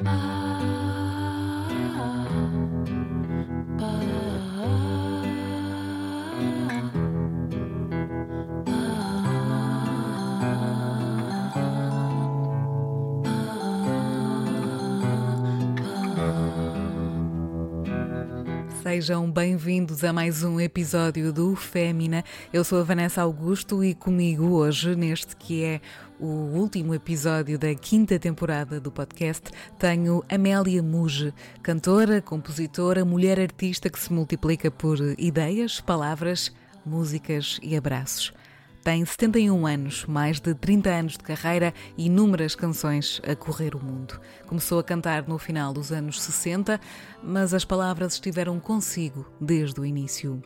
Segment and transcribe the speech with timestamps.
[0.00, 0.33] Uh.
[18.94, 22.22] Sejam bem-vindos a mais um episódio do Fémina.
[22.52, 25.80] Eu sou a Vanessa Augusto e comigo hoje, neste que é
[26.20, 33.90] o último episódio da quinta temporada do podcast, tenho Amélia Muge, cantora, compositora, mulher artista
[33.90, 36.54] que se multiplica por ideias, palavras,
[36.86, 38.32] músicas e abraços.
[38.84, 43.82] Tem 71 anos, mais de 30 anos de carreira e inúmeras canções a correr o
[43.82, 44.20] mundo.
[44.46, 46.78] Começou a cantar no final dos anos 60,
[47.22, 50.38] mas as palavras estiveram consigo desde o início.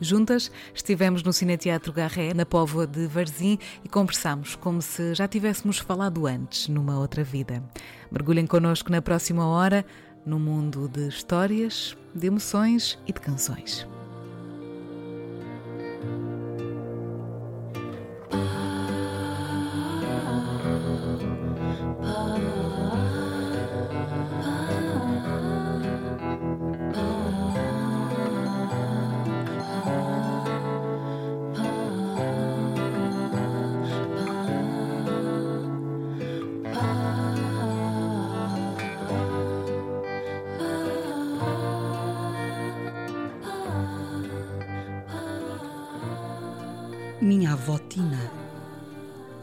[0.00, 5.76] Juntas estivemos no Cineteatro Garré, na Póvoa de Varzim, e conversámos como se já tivéssemos
[5.76, 7.62] falado antes, numa outra vida.
[8.10, 9.84] Mergulhem connosco na próxima hora,
[10.24, 13.86] no mundo de histórias, de emoções e de canções.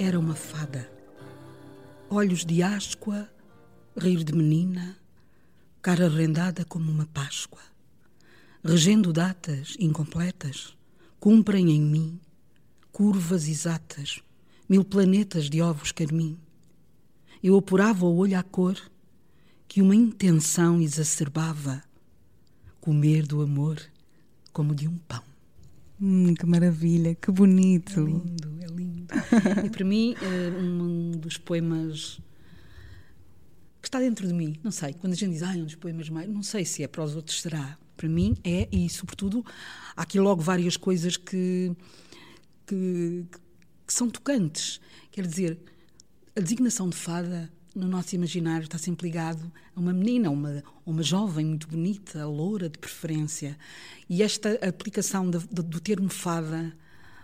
[0.09, 0.91] Era uma fada.
[2.09, 3.29] Olhos de áscua,
[3.95, 4.97] rir de menina,
[5.83, 7.61] cara rendada como uma Páscoa.
[8.63, 10.75] Regendo datas incompletas,
[11.19, 12.19] cumprem em mim
[12.91, 14.19] curvas exatas,
[14.67, 16.39] mil planetas de ovos carmim.
[17.43, 18.81] Eu apurava o olho à cor
[19.67, 21.83] que uma intenção exacerbava,
[22.81, 23.79] comer do amor
[24.51, 25.28] como de um pão.
[26.01, 27.99] Hum, que maravilha, que bonito.
[27.99, 29.13] É lindo, é lindo.
[29.65, 32.21] e para mim, é um dos poemas
[33.81, 35.75] que está dentro de mim, não sei, quando a gente diz, ah, é um dos
[35.75, 37.77] poemas mais, não sei se é para os outros será.
[37.95, 39.45] Para mim é, e sobretudo,
[39.95, 41.75] há aqui logo várias coisas que,
[42.65, 43.25] que,
[43.85, 44.79] que são tocantes.
[45.11, 45.59] Quer dizer,
[46.35, 51.01] a designação de fada no nosso imaginário está sempre ligado a uma menina, uma, uma
[51.01, 53.57] jovem muito bonita, loura de preferência.
[54.09, 56.75] E esta aplicação do, do, termo fada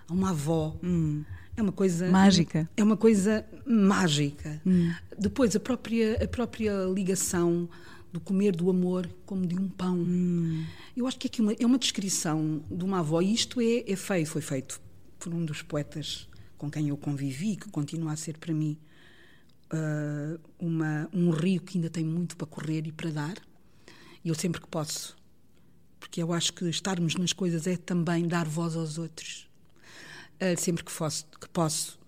[0.08, 1.24] a uma avó hum.
[1.58, 2.70] é uma coisa mágica.
[2.78, 4.62] É uma coisa mágica.
[4.66, 4.94] Hum.
[5.18, 7.68] Depois a própria a própria ligação
[8.14, 9.98] do comer do amor como de um pão.
[9.98, 10.64] Hum.
[10.96, 13.22] Eu acho que aqui uma, é uma descrição de uma avó.
[13.22, 14.80] E isto é, é feio, foi feito
[15.20, 18.78] por um dos poetas com quem eu convivi, que continua a ser para mim
[19.74, 23.36] uh, uma, um rio que ainda tem muito para correr e para dar.
[24.24, 25.16] E eu sempre que posso,
[26.00, 29.48] porque eu acho que estarmos nas coisas é também dar voz aos outros.
[30.36, 32.00] Uh, sempre que, fosse, que posso,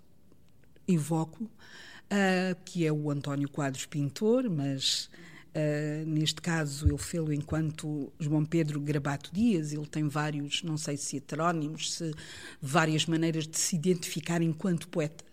[0.88, 5.10] invoco, uh, que é o António Quadros Pintor, mas
[5.58, 9.74] Uh, neste caso, ele fez-lo enquanto João Pedro Grabato Dias.
[9.74, 12.14] Ele tem vários, não sei se heterónimos, se
[12.62, 15.26] várias maneiras de se identificar enquanto poeta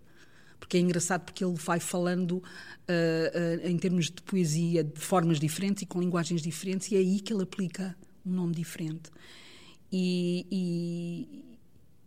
[0.65, 5.39] porque é engraçado porque ele vai falando uh, uh, em termos de poesia de formas
[5.39, 7.95] diferentes e com linguagens diferentes e é aí que ele aplica
[8.25, 9.11] um nome diferente.
[9.93, 11.45] E, e,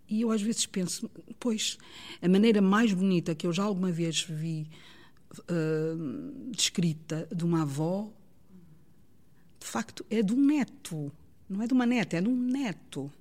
[0.09, 1.07] e, eu às vezes penso,
[1.39, 1.77] pois,
[2.19, 4.67] a maneira mais bonita que eu já alguma vez vi
[5.33, 8.11] uh, descrita de uma avó,
[9.59, 11.11] de facto, é de um neto.
[11.47, 13.11] Não é de uma neta, é de um neto.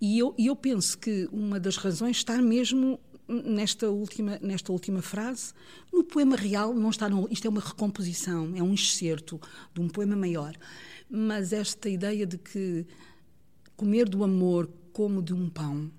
[0.00, 2.98] E eu, e eu penso que uma das razões está mesmo
[3.28, 5.52] nesta última, nesta última frase,
[5.92, 9.40] no poema real não está isto é uma recomposição, é um excerto
[9.72, 10.54] de um poema maior,
[11.10, 12.86] mas esta ideia de que
[13.76, 15.90] comer do amor como de um pão,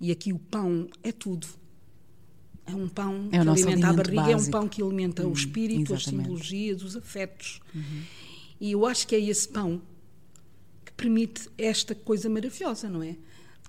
[0.00, 1.46] e aqui o pão é tudo.
[2.66, 4.40] É um pão é que alimenta a barriga, básico.
[4.40, 5.94] é um pão que alimenta hum, o espírito, exatamente.
[5.94, 7.60] as simbologias, os afetos.
[7.74, 8.02] Uhum.
[8.60, 9.82] E eu acho que é esse pão
[10.84, 13.16] que permite esta coisa maravilhosa, não é?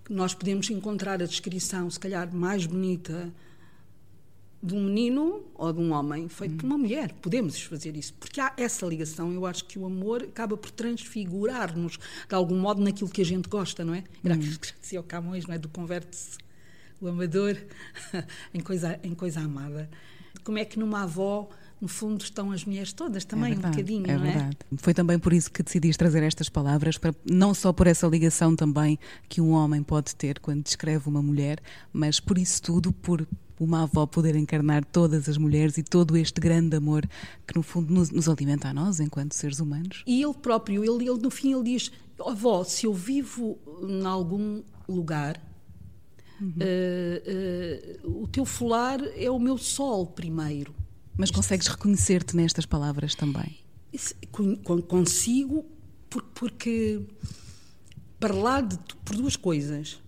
[0.10, 3.34] Nós podemos encontrar a descrição, se calhar, mais bonita
[4.62, 6.58] de um menino ou de um homem feito hum.
[6.58, 7.14] por uma mulher.
[7.22, 9.32] Podemos fazer isso, porque há essa ligação.
[9.32, 11.98] Eu acho que o amor acaba por transfigurar-nos
[12.28, 14.04] de algum modo naquilo que a gente gosta, não é?
[14.24, 14.40] Era hum.
[14.40, 15.60] que dizia o Camões, não é?
[15.60, 16.38] Do converte-se
[17.00, 17.58] o amador
[18.54, 19.90] em coisa, em coisa amada.
[20.44, 21.50] Como é que numa avó
[21.82, 24.32] no fundo estão as mulheres todas também, é verdade, um bocadinho, é não é?
[24.32, 24.58] verdade.
[24.78, 28.56] Foi também por isso que decidiste trazer estas palavras, para, não só por essa ligação
[28.56, 31.60] também que um homem pode ter quando descreve uma mulher,
[31.92, 33.28] mas por isso tudo, por
[33.60, 37.08] uma avó poder encarnar todas as mulheres e todo este grande amor
[37.48, 40.04] que no fundo nos, nos alimenta a nós enquanto seres humanos.
[40.06, 41.92] E ele próprio, ele, ele no fim ele diz,
[42.26, 45.42] avó, se eu vivo em algum lugar,
[46.40, 46.50] uhum.
[46.50, 50.74] uh, uh, o teu folar é o meu sol primeiro.
[51.18, 53.58] Mas consegues reconhecer-te nestas palavras também?
[54.88, 55.66] Consigo,
[56.34, 57.02] porque
[58.20, 60.02] para lá de, por duas coisas.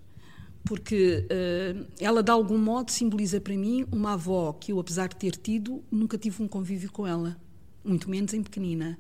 [0.64, 5.16] Porque uh, ela, de algum modo, simboliza para mim uma avó que eu, apesar de
[5.16, 7.38] ter tido, nunca tive um convívio com ela,
[7.86, 9.00] muito menos em pequenina.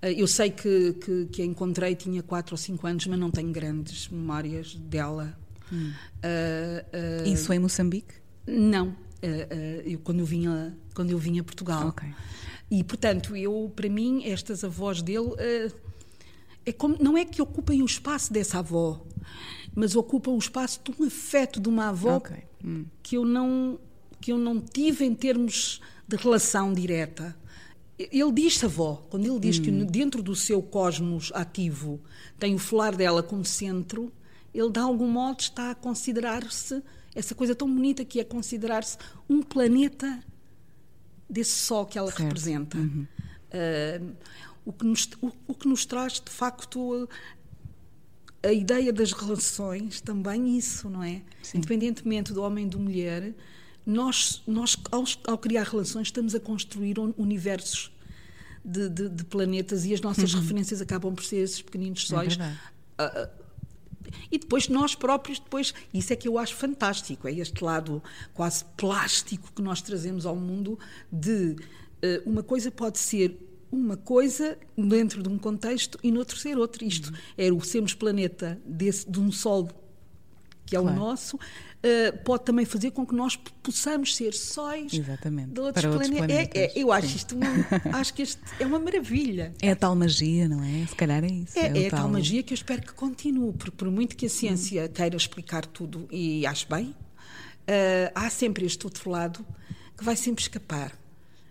[0.00, 3.30] Uh, eu sei que, que, que, a encontrei, tinha 4 ou 5 anos, mas não
[3.30, 5.36] tenho grandes memórias dela.
[5.72, 5.90] Hum.
[6.22, 8.14] Uh, Isso em Moçambique?
[8.46, 8.94] Não,
[9.84, 11.88] eu, quando, eu vinha, quando eu vinha a Portugal.
[11.88, 12.14] Okay.
[12.70, 15.30] E, portanto, eu, para mim, estas avós dele
[16.66, 19.04] é como, não é que ocupem o espaço dessa avó,
[19.74, 22.44] mas ocupam o espaço de um afeto de uma avó okay.
[22.64, 22.86] hum.
[23.02, 23.78] que eu não
[24.20, 27.36] que eu não tive em termos de relação direta.
[27.98, 29.62] Ele diz avó, quando ele diz hum.
[29.62, 32.00] que dentro do seu cosmos ativo
[32.38, 34.10] tem o folar dela como centro,
[34.54, 36.82] ele de algum modo está a considerar-se
[37.14, 40.22] essa coisa tão bonita que é considerar-se um planeta
[41.28, 42.22] desse sol que ela certo.
[42.22, 42.78] representa.
[42.78, 43.06] Uhum.
[43.52, 44.16] Uh,
[44.64, 47.08] o que nos, o, o que nos traz, de facto,
[48.42, 51.22] a, a, ideia das relações também isso, não é?
[51.42, 51.58] Sim.
[51.58, 53.34] Independentemente do homem e da mulher,
[53.86, 57.92] nós, nós ao, ao, criar relações, estamos a construir universos
[58.64, 60.40] de, de, de planetas e as nossas uhum.
[60.40, 62.38] referências acabam por ser esses pequeninos é sóis.
[62.98, 63.43] É
[64.30, 68.02] e depois nós próprios, depois, isso é que eu acho fantástico, é este lado
[68.32, 70.78] quase plástico que nós trazemos ao mundo
[71.10, 73.38] de uh, uma coisa pode ser
[73.70, 76.84] uma coisa dentro de um contexto e noutro ser outro.
[76.84, 77.16] Isto uhum.
[77.36, 79.68] é o sermos planeta desse, de um Sol
[80.64, 80.96] que é claro.
[80.96, 81.38] o nosso,
[81.84, 85.50] uh, pode também fazer com que nós possamos ser sóis Exatamente.
[85.50, 86.20] de outros, Para planetas.
[86.20, 86.60] Outros planetas.
[86.60, 87.16] É, é, eu acho Sim.
[87.16, 87.46] isto uma,
[87.98, 89.52] acho que este é uma maravilha.
[89.60, 90.86] É a tal magia, não é?
[90.86, 91.58] Se calhar é isso.
[91.58, 92.00] É, é, é a tal...
[92.00, 94.88] tal magia que eu espero que continue, porque por muito que a ciência uhum.
[94.88, 99.44] queira explicar tudo, e acho bem, uh, há sempre este outro lado
[99.96, 101.03] que vai sempre escapar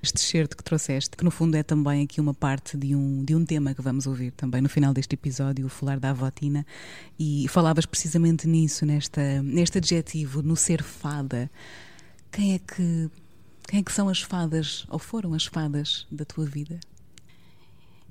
[0.04, 3.34] este certo que trouxeste, que no fundo é também aqui uma parte de um, de
[3.34, 6.66] um tema que vamos ouvir também no final deste episódio, o falar da avotina,
[7.18, 11.50] e falavas precisamente nisso, nesta, neste adjetivo, no ser fada.
[12.30, 13.10] Quem é que
[13.66, 16.82] quem é que são as fadas, ou foram as fadas da tua vida?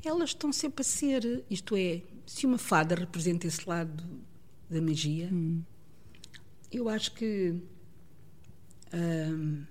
[0.03, 4.03] Elas estão sempre a ser, isto é, se uma fada representa esse lado
[4.71, 5.63] da magia, hum.
[6.73, 7.55] eu acho que
[8.95, 9.63] hum,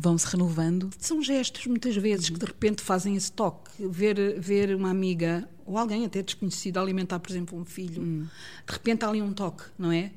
[0.00, 0.90] vão se renovando.
[0.98, 3.70] São gestos, muitas vezes, que de repente fazem esse toque.
[3.78, 8.26] Ver, ver uma amiga ou alguém até desconhecido alimentar, por exemplo, um filho, uhum.
[8.66, 10.10] de repente há ali um toque, não é?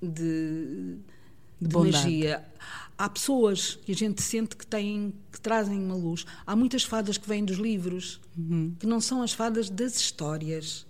[0.00, 0.98] De,
[1.60, 2.44] de, de magia.
[2.96, 6.24] Há pessoas que a gente sente que têm, que trazem uma luz.
[6.46, 8.74] Há muitas fadas que vêm dos livros, uhum.
[8.78, 10.86] que não são as fadas das histórias,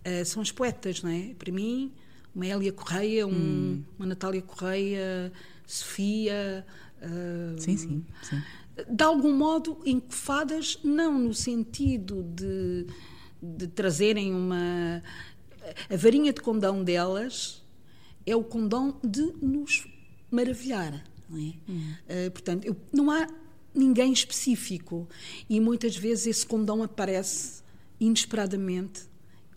[0.00, 1.32] uh, são as poetas, não é?
[1.38, 1.92] Para mim,
[2.34, 3.84] uma Hélia Correia, um, hum.
[3.96, 5.32] uma Natália Correia,
[5.64, 6.66] Sofia,
[7.58, 8.42] sim, sim, sim.
[8.88, 12.86] De algum modo, encofadas, não no sentido de,
[13.40, 15.02] de trazerem uma.
[15.88, 17.62] A varinha de condão delas
[18.26, 19.86] é o condão de nos
[20.30, 21.04] maravilhar.
[21.28, 21.54] Não é?
[21.68, 21.94] Hum.
[22.04, 23.26] Uh, portanto, eu, não há
[23.74, 25.08] ninguém específico
[25.48, 27.62] e muitas vezes esse condão aparece
[27.98, 29.02] inesperadamente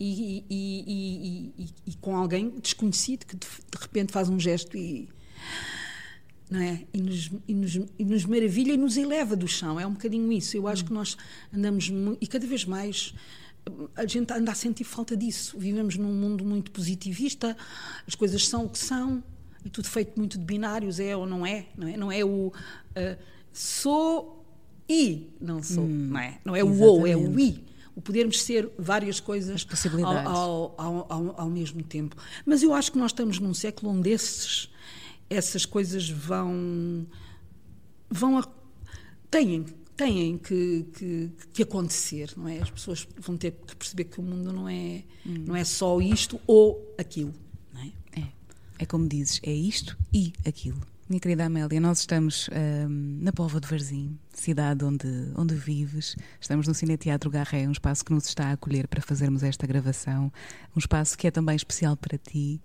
[0.00, 5.08] e, e, e, e, com alguém desconhecido que de, de repente faz um gesto e
[6.50, 6.84] não é?
[6.92, 9.78] E nos, e, nos, e nos maravilha e nos eleva do chão.
[9.78, 10.56] É um bocadinho isso.
[10.56, 11.16] Eu acho que nós
[11.52, 13.14] andamos muito, e cada vez mais
[13.94, 15.58] a gente anda a sentir falta disso.
[15.58, 17.56] Vivemos num mundo muito positivista,
[18.06, 19.22] as coisas são o que são,
[19.64, 21.96] e tudo feito muito de binários, é ou não é, não é?
[21.96, 22.52] Não é o uh,
[23.52, 24.44] sou
[24.88, 26.38] e não sou, hum, não é?
[26.44, 27.62] Não é o ou, é o i.
[27.94, 29.66] O podermos ser várias coisas
[30.04, 32.16] ao, ao, ao, ao, mesmo tempo.
[32.46, 34.70] Mas eu acho que nós estamos num século onde esses
[35.28, 37.06] essas coisas vão
[38.10, 38.48] vão a,
[39.30, 39.64] têm
[39.96, 44.22] têm que, que, que, acontecer não é as pessoas vão ter que perceber que o
[44.22, 45.44] mundo não é hum.
[45.46, 47.34] não é só isto ou aquilo
[47.72, 48.20] não é?
[48.20, 48.26] é
[48.78, 53.58] é como dizes é isto e aquilo minha querida Amélia, nós estamos hum, na Pova
[53.58, 56.14] de Varzim, cidade onde, onde vives.
[56.38, 59.66] Estamos no Cine Teatro Garré, um espaço que nos está a acolher para fazermos esta
[59.66, 60.30] gravação.
[60.76, 62.60] Um espaço que é também especial para ti.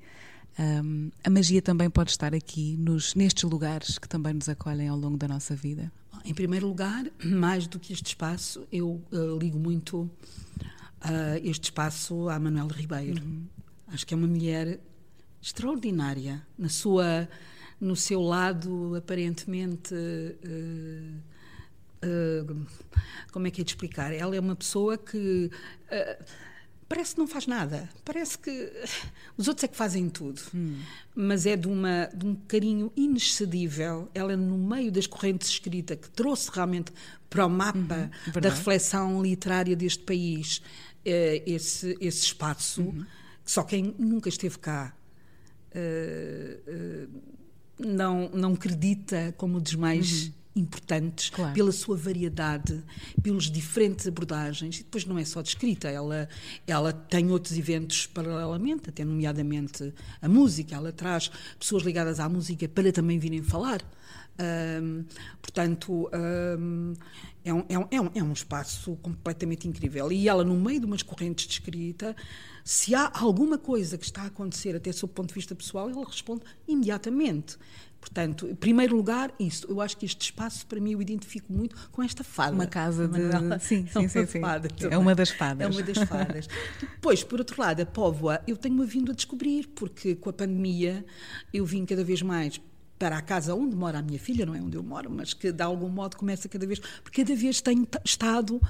[0.58, 4.98] Um, a magia também pode estar aqui, nos, nestes lugares que também nos acolhem ao
[4.98, 5.92] longo da nossa vida?
[6.24, 10.10] Em primeiro lugar, mais do que este espaço, eu uh, ligo muito uh,
[11.44, 13.24] este espaço à Manuela Ribeiro.
[13.24, 13.46] Uhum.
[13.88, 14.80] Acho que é uma mulher
[15.42, 17.28] extraordinária na sua,
[17.80, 19.94] no seu lado aparentemente.
[19.94, 21.34] Uh,
[23.32, 24.14] como é que é de explicar?
[24.14, 25.50] Ela é uma pessoa que
[26.88, 28.72] parece que não faz nada, parece que
[29.38, 30.80] os outros é que fazem tudo, hum.
[31.16, 34.10] mas é de, uma, de um carinho inexcedível.
[34.14, 36.92] Ela, no meio das correntes de escrita, que trouxe realmente
[37.30, 40.62] para o mapa uhum, da reflexão literária deste país
[41.06, 43.06] esse, esse espaço, uhum.
[43.44, 44.96] que só quem nunca esteve cá.
[45.76, 47.22] Uh, uh,
[47.80, 50.34] não, não acredita como dos mais uhum.
[50.56, 51.54] Importantes claro.
[51.54, 52.84] pela sua variedade,
[53.22, 54.80] pelos diferentes abordagens.
[54.80, 56.30] E depois não é só de escrita, ela,
[56.68, 60.76] ela tem outros eventos paralelamente, até nomeadamente a música.
[60.76, 63.82] Ela traz pessoas ligadas à música para também virem falar.
[64.40, 65.06] Um,
[65.42, 66.10] portanto,
[66.60, 66.94] um,
[67.46, 70.12] é, um, é, um, é um espaço completamente incrível.
[70.12, 72.16] E ela, no meio de umas correntes de escrita,
[72.64, 75.90] se há alguma coisa que está a acontecer, até sob o ponto de vista pessoal,
[75.90, 77.58] ela responde imediatamente.
[78.04, 79.66] Portanto, em primeiro lugar, isso.
[79.70, 82.52] Eu acho que este espaço, para mim, eu identifico muito com esta fada.
[82.52, 83.22] Uma casa de.
[83.62, 84.26] Sim, sim, sim.
[84.26, 84.42] sim.
[84.92, 85.66] é uma das fadas.
[85.66, 86.50] É uma das fadas.
[86.82, 91.06] Depois, por outro lado, a Póvoa, eu tenho-me vindo a descobrir, porque com a pandemia
[91.54, 92.60] eu vim cada vez mais
[93.00, 95.52] para a casa onde mora a minha filha, não é onde eu moro, mas que
[95.52, 98.62] de algum modo começa cada vez, porque cada vez tenho estado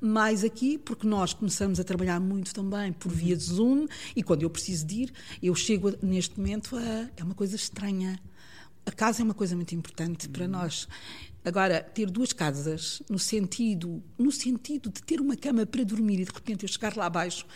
[0.00, 4.42] mais aqui, porque nós começamos a trabalhar muito também por via de Zoom, e quando
[4.42, 7.08] eu preciso de ir, eu chego neste momento a.
[7.16, 8.18] É uma coisa estranha.
[8.86, 10.88] A casa é uma coisa muito importante para nós.
[11.44, 16.24] Agora, ter duas casas, no sentido, no sentido de ter uma cama para dormir e
[16.24, 17.46] de repente eu chegar lá abaixo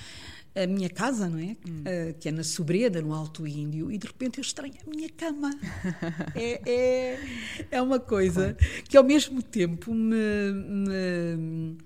[0.54, 1.56] a minha casa, não é?
[1.68, 1.80] Hum.
[1.80, 5.08] Uh, que é na Sobreda, no Alto Índio, e de repente eu estranho a minha
[5.10, 5.50] cama.
[6.34, 7.18] é, é,
[7.72, 8.56] é uma coisa
[8.88, 11.76] que ao mesmo tempo me, me,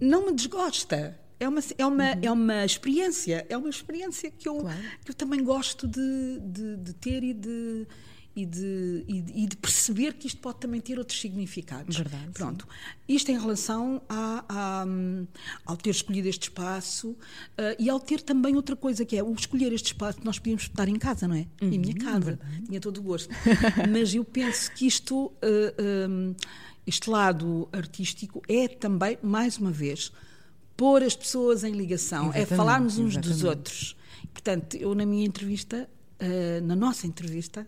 [0.00, 1.18] não me desgosta.
[1.38, 2.20] É uma, é, uma, uhum.
[2.22, 4.78] é uma experiência, é uma experiência que eu, claro.
[5.04, 7.86] que eu também gosto de, de, de ter e de,
[8.36, 11.96] e de, e, de, e de, perceber que isto pode também ter outros significados.
[11.96, 12.30] Verdade.
[12.34, 12.68] Pronto.
[12.68, 13.14] Sim.
[13.14, 14.86] Isto em relação a, a,
[15.64, 17.16] ao ter escolhido este espaço uh,
[17.78, 20.86] e ao ter também outra coisa que é o escolher este espaço, nós podíamos estar
[20.86, 21.46] em casa, não é?
[21.62, 22.20] Uhum, em minha casa.
[22.20, 22.62] Verdade.
[22.66, 23.30] Tinha todo o gosto.
[23.90, 26.34] Mas eu penso que isto, uh, eh, um,
[26.86, 30.12] este lado artístico é também, mais uma vez,
[30.76, 33.32] pôr as pessoas em ligação, é exatamente, é falarmos uns exatamente.
[33.32, 33.96] dos outros.
[34.30, 35.88] Portanto, eu na minha entrevista,
[36.20, 37.66] uh, na nossa entrevista,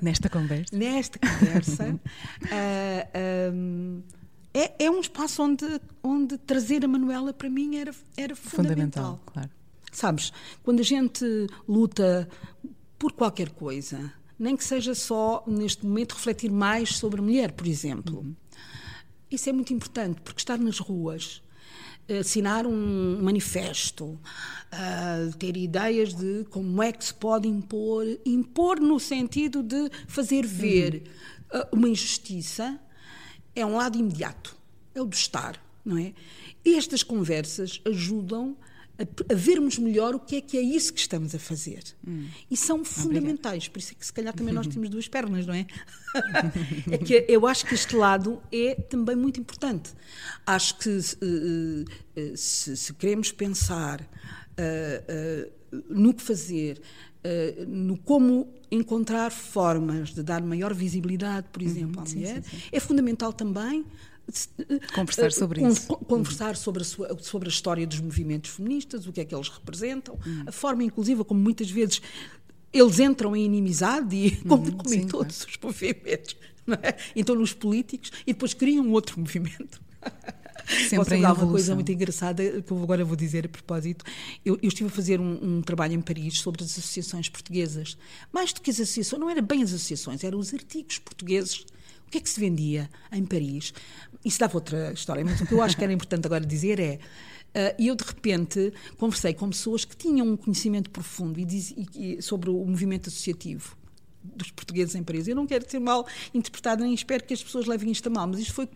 [0.00, 0.76] Nesta conversa?
[0.76, 1.94] Nesta conversa.
[1.94, 4.02] uh, um,
[4.52, 9.16] é, é, um espaço onde, onde trazer a Manuela para mim era, era fundamental.
[9.16, 9.50] fundamental claro.
[9.92, 10.32] Sabes,
[10.62, 11.24] quando a gente
[11.68, 12.28] luta
[12.98, 17.66] por qualquer coisa, nem que seja só neste momento refletir mais sobre a mulher, por
[17.66, 18.20] exemplo.
[18.20, 18.34] Uhum.
[19.30, 21.42] Isso é muito importante, porque estar nas ruas,
[22.18, 28.98] assinar um manifesto, uh, ter ideias de como é que se pode impor, impor no
[28.98, 31.02] sentido de fazer ver
[31.52, 31.60] uhum.
[31.60, 32.80] uh, uma injustiça,
[33.54, 34.56] é um lado imediato,
[34.94, 36.12] é o do estar, não é?
[36.64, 38.56] Estas conversas ajudam
[39.00, 41.82] a, a, vermos melhor o que é que é isso que estamos a fazer.
[42.06, 42.28] Hum.
[42.50, 45.54] E são fundamentais, por isso é que se calhar também nós temos duas pernas, não
[45.54, 45.66] é?
[46.92, 49.92] é que eu acho que este lado é também muito importante.
[50.46, 51.00] Acho que
[52.36, 56.80] se, se, queremos pensar uh, uh, no que fazer,
[57.68, 61.68] no como encontrar formas de dar maior visibilidade, por uhum.
[61.68, 62.68] exemplo, à mulher, sim, sim.
[62.72, 63.84] é fundamental também
[64.94, 65.86] Conversar sobre isso.
[65.86, 69.48] Conversar sobre a, sua, sobre a história dos movimentos feministas, o que é que eles
[69.48, 70.44] representam, hum.
[70.46, 72.00] a forma inclusiva como muitas vezes
[72.72, 75.50] eles entram em inimizade, e, como, hum, como em todos claro.
[75.50, 76.36] os movimentos.
[76.82, 76.94] É?
[77.16, 79.80] Então, nos políticos, e depois criam outro movimento.
[80.68, 84.04] Sempre Posso dar uma coisa muito engraçada que eu agora vou dizer a propósito.
[84.44, 87.96] Eu, eu estive a fazer um, um, trabalho em Paris sobre as associações portuguesas.
[88.32, 91.66] Mais do que as associações, não eram bem as associações, eram os artigos portugueses
[92.10, 93.72] o que é que se vendia em Paris?
[94.24, 96.98] Isso dava outra história, mas o que eu acho que era importante agora dizer é.
[97.50, 101.72] Uh, e eu, de repente, conversei com pessoas que tinham um conhecimento profundo e, diz,
[101.94, 103.76] e, sobre o movimento associativo
[104.24, 105.28] dos portugueses em Paris.
[105.28, 108.26] Eu não quero ser mal interpretado, nem espero que as pessoas levem isto a mal,
[108.26, 108.68] mas isto foi,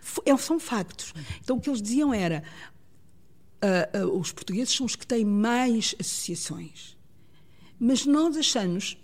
[0.00, 1.12] foi é, são factos.
[1.42, 2.44] Então, o que eles diziam era:
[3.64, 6.96] uh, uh, os portugueses são os que têm mais associações.
[7.80, 8.96] Mas nós achamos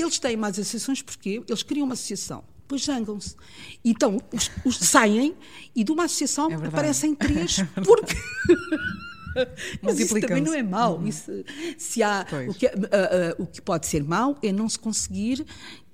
[0.00, 3.36] eles têm mais associações porque eles criam uma associação, depois zangam-se.
[3.84, 5.34] Então, os, os, saem
[5.74, 8.16] e de uma associação é aparecem três, é porque.
[9.82, 11.06] Mas isso também não é mau.
[11.06, 11.30] Isso,
[11.76, 15.44] se há, o, que, uh, uh, o que pode ser mau é não se conseguir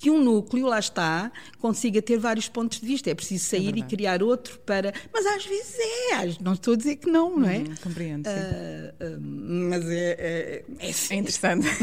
[0.02, 1.30] que um núcleo, lá está,
[1.60, 3.08] consiga ter vários pontos de vista.
[3.08, 4.92] É preciso é sair é e criar outro para.
[5.14, 5.76] Mas às vezes
[6.10, 7.58] é, não estou a dizer que não, não é?
[7.58, 8.26] Uhum, compreendo.
[8.26, 10.16] Uh, mas é.
[10.18, 11.68] É, é, é interessante.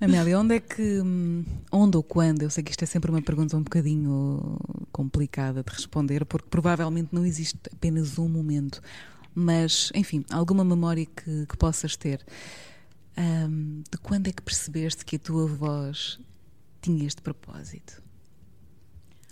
[0.00, 1.00] Amélia, onde é que.
[1.00, 2.42] Hum, onde ou quando?
[2.42, 4.56] Eu sei que isto é sempre uma pergunta um bocadinho
[4.92, 8.80] complicada de responder, porque provavelmente não existe apenas um momento.
[9.34, 12.24] Mas, enfim, alguma memória que, que possas ter.
[13.16, 16.18] Um, de quando é que percebeste que a tua voz
[16.80, 18.02] tinha este propósito?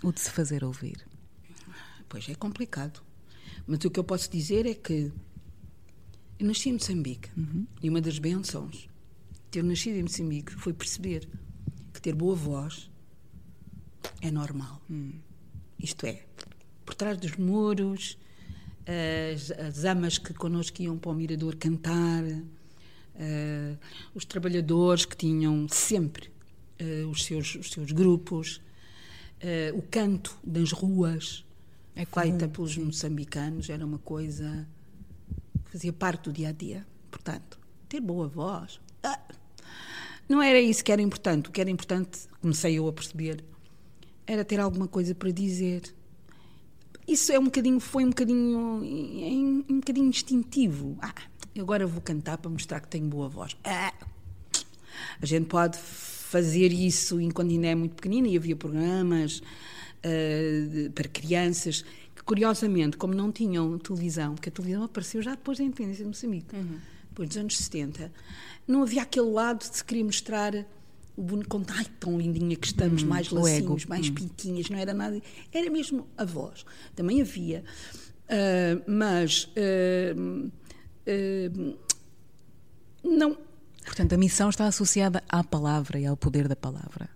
[0.03, 1.07] O de se fazer ouvir?
[2.09, 3.03] Pois é complicado.
[3.67, 5.13] Mas o que eu posso dizer é que
[6.39, 7.67] eu nasci em Moçambique uhum.
[7.83, 8.89] e uma das bênçãos de
[9.51, 11.29] ter nascido em Moçambique foi perceber
[11.93, 12.91] que ter boa voz
[14.21, 14.83] é normal.
[14.91, 15.13] Hum.
[15.79, 16.25] Isto é,
[16.85, 18.19] por trás dos muros,
[18.87, 22.25] as, as amas que connosco iam para o mirador cantar,
[23.21, 23.79] uh,
[24.15, 26.31] os trabalhadores que tinham sempre
[26.81, 28.61] uh, os, seus, os seus grupos,
[29.43, 31.45] uh, o canto das ruas,
[31.95, 34.67] é feita pelos moçambicanos, era uma coisa
[35.65, 36.87] que fazia parte do dia a dia.
[37.11, 37.59] Portanto,
[37.89, 38.81] ter boa voz.
[39.03, 39.21] Ah,
[40.29, 41.49] não era isso que era importante.
[41.49, 43.45] O que era importante, comecei eu a perceber,
[44.27, 45.83] era ter alguma coisa para dizer.
[47.07, 50.97] Isso é um bocadinho, foi um bocadinho, um, um bocadinho instintivo.
[51.03, 51.13] Ah,
[51.59, 53.57] agora vou cantar para mostrar que tenho boa voz.
[53.65, 53.93] Ah,
[55.21, 61.09] a gente pode fazer isso enquanto ainda é muito pequenina e havia programas uh, para
[61.09, 66.05] crianças que, curiosamente, como não tinham televisão, porque a televisão apareceu já depois da independência
[66.05, 66.79] de Moçambique, uhum.
[67.09, 68.13] depois dos anos 70,
[68.67, 70.55] não havia aquele lado de se querer mostrar
[71.17, 74.15] o bonito, ai, tão lindinha que estamos, hum, mais lacinhos, mais hum.
[74.15, 75.21] pintinhas, não era nada,
[75.53, 76.65] era mesmo a voz.
[76.95, 77.65] Também havia,
[78.27, 80.51] uh, mas uh,
[81.07, 81.79] uh,
[83.03, 83.37] não.
[83.85, 87.09] Portanto, a missão está associada à palavra e ao poder da palavra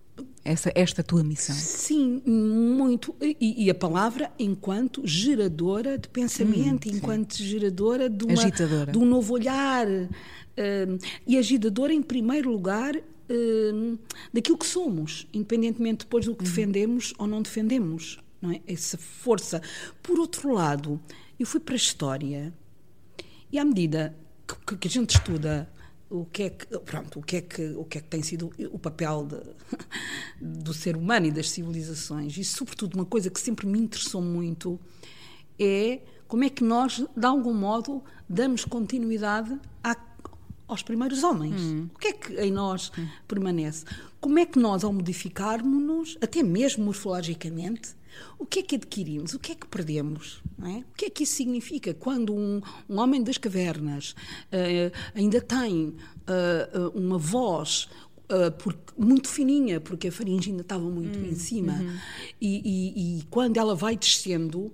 [0.44, 1.56] essa, esta tua missão?
[1.56, 3.16] Sim, muito.
[3.20, 8.92] E, e a palavra enquanto geradora de pensamento, hum, enquanto geradora de, uma, agitadora.
[8.92, 9.86] de um novo olhar.
[9.88, 13.98] Uh, e agitadora, em primeiro lugar, uh,
[14.32, 16.46] daquilo que somos, independentemente depois do que hum.
[16.46, 18.18] defendemos ou não defendemos.
[18.40, 18.60] Não é?
[18.66, 19.62] Essa força.
[20.02, 21.00] Por outro lado,
[21.40, 22.52] eu fui para a história
[23.54, 24.16] e à medida
[24.66, 25.70] que, que a gente estuda
[26.10, 28.52] o que é que pronto o que é que o que é que tem sido
[28.72, 29.40] o papel de,
[30.64, 34.78] do ser humano e das civilizações e sobretudo uma coisa que sempre me interessou muito
[35.58, 39.96] é como é que nós de algum modo damos continuidade à,
[40.66, 41.88] aos primeiros homens hum.
[41.94, 43.06] o que é que em nós hum.
[43.28, 43.84] permanece
[44.20, 47.94] como é que nós ao modificarmos-nos até mesmo morfologicamente
[48.38, 49.34] o que é que adquirimos?
[49.34, 50.42] O que é que perdemos?
[50.62, 50.78] É?
[50.78, 54.14] O que é que isso significa quando um, um homem das cavernas
[54.52, 57.88] uh, ainda tem uh, uma voz
[58.24, 61.74] Uh, porque, muito fininha, porque a faringe ainda estava muito hum, em cima.
[61.74, 61.98] Uhum.
[62.40, 64.72] E, e, e, quando ela vai descendo,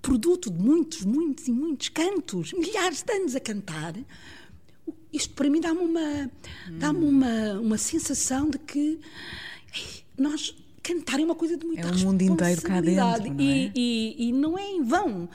[0.00, 3.96] produto de muitos, muitos e muitos cantos, milhares de anos a cantar,
[5.12, 6.30] isto para mim dá-me uma,
[6.70, 6.78] hum.
[6.78, 9.00] dá-me uma, uma sensação de que
[10.16, 10.54] nós
[10.86, 13.42] cantar é uma coisa de muita é um mundo inteiro cá dentro, não é?
[13.42, 15.28] E, e, e, não é em vão.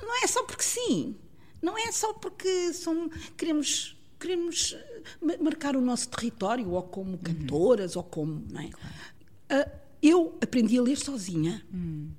[0.00, 1.16] Não é só porque sim.
[1.60, 7.96] Não é só porque são, queremos, queremos eh, marcar o nosso território, ou como cantoras,
[7.96, 8.02] uhum.
[8.02, 8.44] ou como.
[8.48, 8.66] Não é?
[8.66, 11.64] Uh, eu aprendi a ler sozinha.
[11.72, 12.10] Uhum.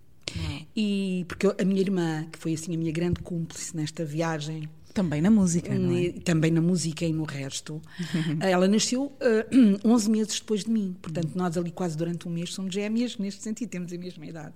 [0.76, 5.22] E porque a minha irmã, que foi assim a minha grande cúmplice nesta viagem, também
[5.22, 6.12] na música, não é?
[6.12, 7.82] Também na música e no resto.
[8.40, 12.32] Ela nasceu uh, eh, 11 meses depois de mim, portanto, nós ali quase durante um
[12.32, 14.54] mês somos gêmeas, neste sentido, temos a mesma idade.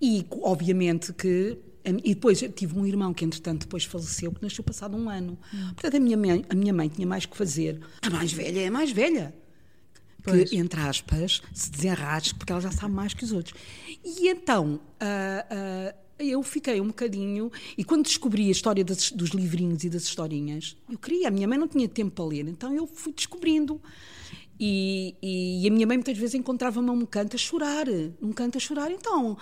[0.00, 1.58] E, obviamente, que.
[2.02, 5.38] E depois tive um irmão que, entretanto, depois faleceu, que nasceu passado um ano.
[5.54, 5.66] Hum.
[5.66, 7.80] Portanto, a minha, mãe, a minha mãe tinha mais que fazer.
[8.02, 9.32] A mais velha é a mais velha.
[10.20, 10.50] Pois.
[10.50, 13.54] Que, entre aspas, se desenrasque, porque ela já sabe mais que os outros.
[14.04, 14.80] E então.
[15.00, 17.50] Uh, uh, eu fiquei um bocadinho.
[17.76, 21.28] E quando descobri a história das, dos livrinhos e das historinhas, eu queria.
[21.28, 23.80] A minha mãe não tinha tempo para ler, então eu fui descobrindo.
[24.58, 27.86] E, e, e a minha mãe muitas vezes encontrava-me um canto a chorar,
[28.22, 28.90] um canto a chorar.
[28.90, 29.36] Então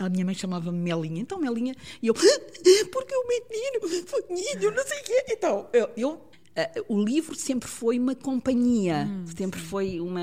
[0.00, 2.14] a minha mãe chamava-me Melinha, então Melinha, e eu,
[2.90, 5.24] porque o menino, menino, não sei o quê.
[5.28, 9.66] Então, eu, eu uh, o livro sempre foi uma companhia, hum, sempre sim.
[9.66, 10.22] foi uma.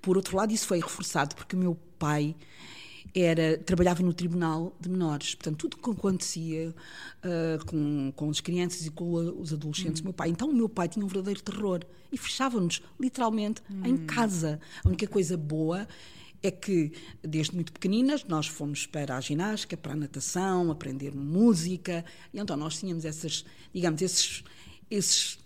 [0.00, 2.34] Por outro lado, isso foi reforçado, porque o meu pai
[3.14, 8.40] era trabalhava no tribunal de menores, portanto tudo o que acontecia uh, com, com as
[8.40, 10.04] crianças e com os adolescentes, hum.
[10.04, 10.30] meu pai.
[10.30, 13.82] Então o meu pai tinha um verdadeiro terror e fechava-nos literalmente hum.
[13.84, 14.58] em casa.
[14.84, 15.86] A única coisa boa
[16.42, 22.04] é que desde muito pequeninas nós fomos para a ginástica, para a natação, aprender música,
[22.32, 24.42] e então nós tínhamos essas, digamos, esses
[24.90, 25.38] esses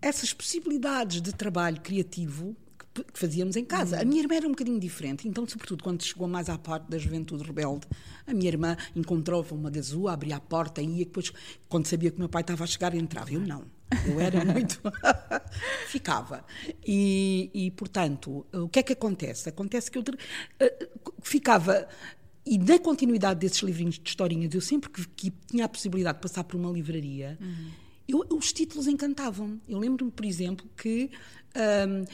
[0.00, 2.56] essas possibilidades de trabalho criativo
[3.04, 3.96] que fazíamos em casa.
[3.96, 4.02] Uhum.
[4.02, 6.98] A minha irmã era um bocadinho diferente, então, sobretudo quando chegou mais à parte da
[6.98, 7.86] juventude rebelde,
[8.26, 11.32] a minha irmã encontrava uma gazua, abria a porta e ia depois,
[11.68, 13.32] quando sabia que o meu pai estava a chegar, entrava.
[13.32, 13.64] Eu não.
[14.06, 14.80] Eu era muito.
[15.88, 16.44] Ficava.
[16.86, 19.48] E, e, portanto, o que é que acontece?
[19.48, 21.88] Acontece que eu uh, ficava.
[22.44, 26.22] E na continuidade desses livrinhos de historinhas, eu sempre que, que tinha a possibilidade de
[26.22, 27.70] passar por uma livraria, uhum.
[28.08, 29.60] eu, os títulos encantavam.
[29.68, 31.10] Eu lembro-me, por exemplo, que
[31.54, 32.04] um,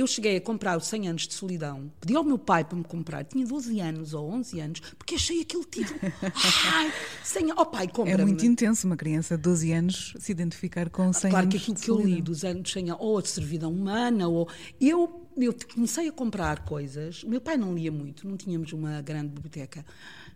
[0.00, 2.84] eu cheguei a comprar o 100 anos de solidão, pedi ao meu pai para me
[2.84, 5.98] comprar, tinha 12 anos ou 11 anos, porque achei aquele título.
[6.72, 6.92] Ai,
[7.24, 11.12] 100 oh pai, compra É muito intenso uma criança de 12 anos se identificar com
[11.12, 11.48] 100 claro anos.
[11.48, 14.48] Claro que aquilo que eu li dos anos 100 ou a servidão humana, ou.
[14.80, 17.22] Eu, eu comecei a comprar coisas.
[17.22, 19.84] O meu pai não lia muito, não tínhamos uma grande biblioteca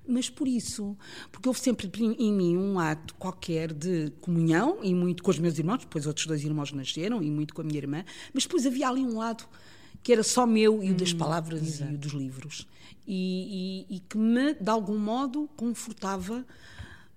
[0.07, 0.97] mas por isso,
[1.31, 5.59] porque houve sempre em mim um ato qualquer de comunhão, e muito com os meus
[5.59, 8.88] irmãos, depois outros dois irmãos nasceram, e muito com a minha irmã, mas depois havia
[8.88, 9.45] ali um lado
[10.03, 11.93] que era só meu e o das hum, palavras exato.
[11.93, 12.67] e o dos livros,
[13.07, 16.45] e, e, e que me, de algum modo, confortava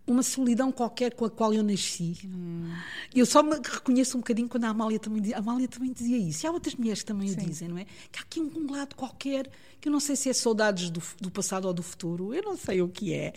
[0.08, 2.18] uma solidão qualquer com a qual eu nasci.
[2.26, 2.72] Hum.
[3.14, 6.18] Eu só me reconheço um bocadinho quando a Amália também dizia, a Amália também dizia
[6.18, 6.46] isso.
[6.46, 7.36] E há outras mulheres que também Sim.
[7.36, 7.86] o dizem, não é?
[8.12, 9.50] Que há aqui um, lado qualquer
[9.82, 12.58] que eu não sei se é saudades do, do passado ou do futuro, eu não
[12.58, 13.34] sei o que é,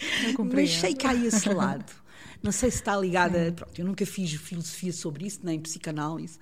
[0.54, 1.92] mas sei que há esse lado.
[2.42, 3.52] Não sei se está ligada.
[3.52, 6.38] Pronto, eu nunca fiz filosofia sobre isso, nem psicanálise,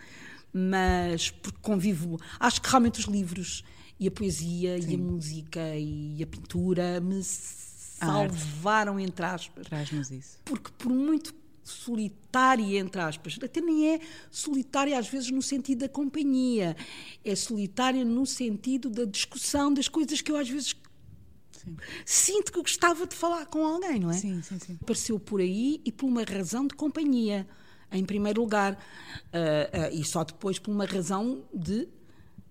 [0.52, 2.18] mas porque convivo.
[2.38, 3.64] Acho que realmente os livros
[3.98, 4.90] e a poesia Sim.
[4.90, 7.22] e a música e a pintura me
[7.98, 9.66] salvaram, entre aspas.
[9.66, 10.38] Traz-nos isso.
[10.44, 11.34] Porque por muito
[11.66, 16.76] solitária, entre aspas, até nem é solitária às vezes no sentido da companhia,
[17.24, 20.76] é solitária no sentido da discussão das coisas que eu às vezes
[21.50, 21.76] sim.
[22.04, 24.14] sinto que gostava de falar com alguém, não é?
[24.14, 24.78] Sim, sim, sim.
[24.80, 27.46] Apareceu por aí e por uma razão de companhia,
[27.90, 31.88] em primeiro lugar, uh, uh, e só depois por uma razão de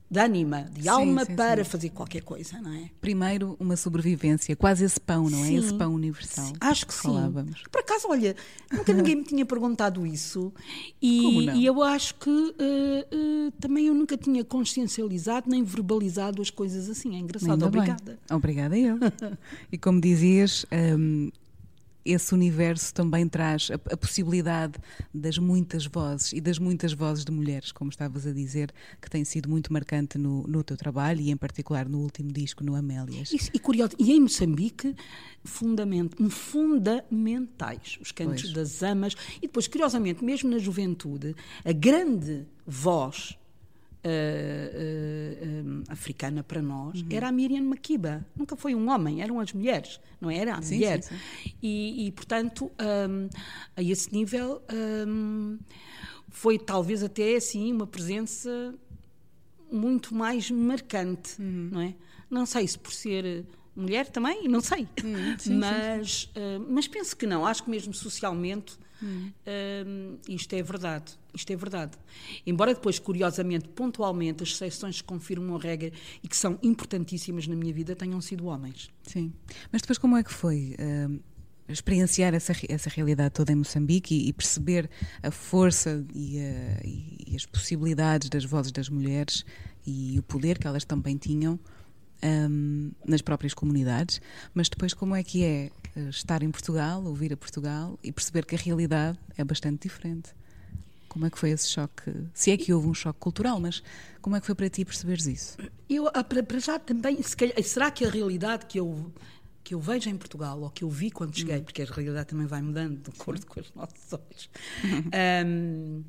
[0.09, 1.69] de ânima, de sim, alma sim, para sim.
[1.69, 2.89] fazer qualquer coisa, não é?
[3.01, 5.53] Primeiro, uma sobrevivência, quase esse pão, não é?
[5.53, 6.53] Esse pão universal.
[6.59, 7.07] Acho que, que sim.
[7.07, 7.63] Falávamos.
[7.71, 8.35] Por acaso, olha,
[8.71, 10.53] nunca ninguém me tinha perguntado isso
[11.01, 16.49] e, e eu acho que uh, uh, também eu nunca tinha consciencializado nem verbalizado as
[16.49, 17.15] coisas assim.
[17.15, 17.51] É engraçado.
[17.51, 18.19] Ainda Obrigada.
[18.27, 18.37] Bem.
[18.37, 18.97] Obrigada eu.
[19.71, 21.31] e como dizias, um,
[22.05, 24.75] esse universo também traz a, a, possibilidade
[25.13, 29.25] das muitas vozes e das muitas vozes de mulheres, como estavas a dizer, que tem
[29.25, 33.33] sido muito marcante no, no teu trabalho e, em particular, no último disco, no Amélias.
[33.33, 34.95] Isso, e curioso, e em Moçambique,
[35.43, 38.53] fundament, fundamentais os cantos pois.
[38.53, 43.35] das amas, e depois, curiosamente, mesmo na juventude, a grande voz
[44.05, 47.07] uh, uh, africana para nós uhum.
[47.09, 48.25] era a Miriam Makiba.
[48.35, 51.01] Nunca foi um homem, eram as mulheres, não era a sim, mulher.
[51.01, 51.53] Sim, sim.
[51.61, 52.71] E, e, portanto,
[53.09, 53.29] um,
[53.75, 54.61] a esse nível,
[55.07, 55.57] um,
[56.29, 58.73] foi talvez até assim uma presença
[59.71, 61.69] muito mais marcante, uhum.
[61.71, 61.95] não é?
[62.29, 64.87] Não sei se por ser mulher também, não sei.
[65.03, 67.45] Uhum, sim, mas, uh, mas penso que não.
[67.45, 69.31] Acho que mesmo socialmente Hum.
[69.85, 71.97] Um, isto é verdade, isto é verdade.
[72.45, 75.91] Embora depois, curiosamente, pontualmente, as exceções que confirmam a regra
[76.23, 78.89] e que são importantíssimas na minha vida tenham sido homens.
[79.03, 79.33] Sim.
[79.71, 80.75] Mas depois como é que foi?
[80.79, 81.19] Uh,
[81.67, 84.89] experienciar essa, essa realidade toda em Moçambique e, e perceber
[85.23, 89.43] a força e, a, e, as possibilidades das vozes das mulheres
[89.85, 91.59] e o poder que elas também tinham
[92.23, 94.21] um, nas próprias comunidades,
[94.53, 98.45] mas depois como é que é eh, estar em Portugal, ouvir a Portugal e perceber
[98.45, 100.31] que a realidade é bastante diferente?
[101.07, 102.11] Como é que foi esse choque?
[102.33, 103.81] Se é que houve um choque cultural, mas
[104.21, 105.57] como é que foi para ti perceberes isso?
[105.89, 109.13] Eu, ah, para já também, se calhar, será que a realidade que eu
[109.63, 111.63] que eu vejo em Portugal, ou que eu vi quando cheguei, hum.
[111.63, 114.49] porque a realidade também vai mudando de acordo com os nossos olhos,
[115.43, 116.03] um,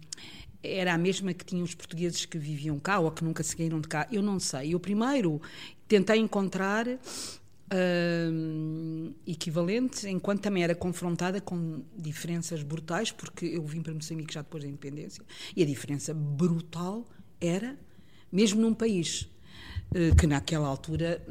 [0.63, 3.89] era a mesma que tinham os portugueses que viviam cá ou que nunca saíram de
[3.89, 4.07] cá.
[4.11, 4.75] Eu não sei.
[4.75, 5.41] Eu primeiro
[5.89, 6.99] tentei encontrar uh,
[9.27, 14.63] equivalentes, enquanto também era confrontada com diferenças brutais, porque eu vim para Moçambique já depois
[14.63, 15.23] da independência,
[15.55, 17.07] e a diferença brutal
[17.41, 17.79] era,
[18.31, 19.29] mesmo num país
[19.91, 21.25] uh, que naquela altura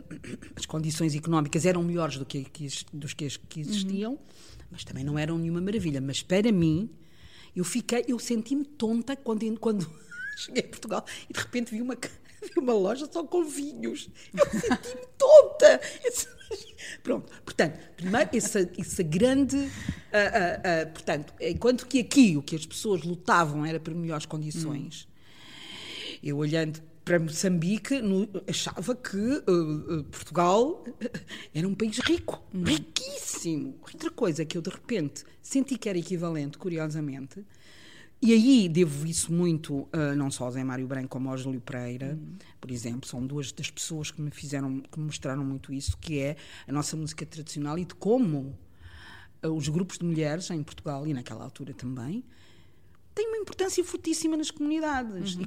[0.56, 4.20] as condições económicas eram melhores do que, que, dos que, que existiam, uhum.
[4.72, 6.02] mas também não eram nenhuma maravilha.
[6.02, 6.90] Mas para mim,
[7.56, 9.90] eu fiquei, eu senti-me tonta quando, quando
[10.38, 11.96] cheguei a Portugal e de repente vi uma
[12.58, 14.10] uma loja só com vinhos.
[14.34, 15.82] Eu senti-me tonta.
[17.02, 19.58] Pronto, portanto, primeiro, essa, essa grande.
[19.58, 24.26] Uh, uh, uh, portanto, enquanto que aqui o que as pessoas lutavam era por melhores
[24.26, 26.18] condições, hum.
[26.24, 29.42] eu olhando para Moçambique no, achava que
[30.10, 30.84] Portugal
[31.54, 32.64] era um país rico, hum.
[32.64, 33.76] riquíssimo.
[33.82, 37.46] Outra coisa que eu de repente senti que era equivalente, curiosamente,
[38.26, 41.62] e aí devo isso muito, uh, não só ao Zé Mário Branco como ao Júlio
[41.62, 42.36] Pereira, uhum.
[42.60, 46.20] por exemplo, são duas das pessoas que me fizeram, que me mostraram muito isso, que
[46.20, 46.36] é
[46.68, 48.58] a nossa música tradicional e de como
[49.44, 52.24] uh, os grupos de mulheres em Portugal e naquela altura também
[53.14, 55.36] têm uma importância fortíssima nas comunidades.
[55.36, 55.46] Uhum.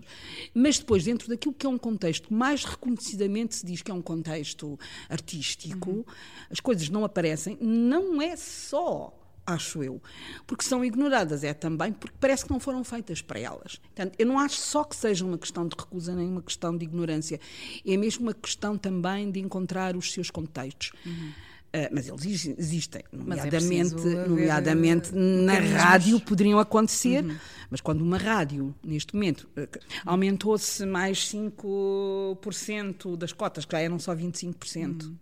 [0.55, 4.01] Mas depois, dentro daquilo que é um contexto, mais reconhecidamente se diz que é um
[4.01, 6.05] contexto artístico, uhum.
[6.49, 9.13] as coisas não aparecem, não é só
[9.49, 10.01] acho eu,
[10.47, 13.77] porque são ignoradas, é também porque parece que não foram feitas para elas.
[13.77, 16.85] Portanto, eu não acho só que seja uma questão de recusa nem uma questão de
[16.85, 17.41] ignorância,
[17.87, 20.93] é mesmo uma questão também de encontrar os seus contextos.
[21.05, 21.33] Uhum.
[21.69, 27.37] Uh, mas eles existem, nomeadamente, é nomeadamente na rádio poderiam acontecer, uhum.
[27.71, 29.69] mas quando uma rádio, neste momento, uh,
[30.07, 35.05] aumentou-se mais 5% das cotas, que já eram só 25%.
[35.05, 35.17] Uhum.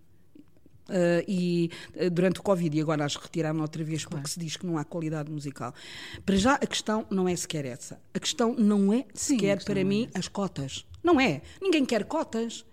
[0.89, 4.23] Uh, e uh, durante o Covid, e agora as retiraram outra vez claro.
[4.23, 5.75] porque se diz que não há qualidade musical.
[6.25, 8.01] Para já, a questão não é sequer essa.
[8.15, 10.87] A questão não é sequer, Sim, para mim, é as cotas.
[11.03, 11.43] Não é.
[11.61, 12.65] Ninguém quer cotas.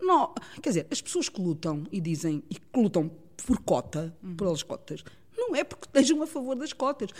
[0.00, 0.34] Não.
[0.60, 3.10] Quer dizer, as pessoas que lutam e dizem e que lutam
[3.46, 4.36] por cota, uhum.
[4.36, 5.04] pelas cotas,
[5.48, 7.10] não é porque estejam a favor das cotas.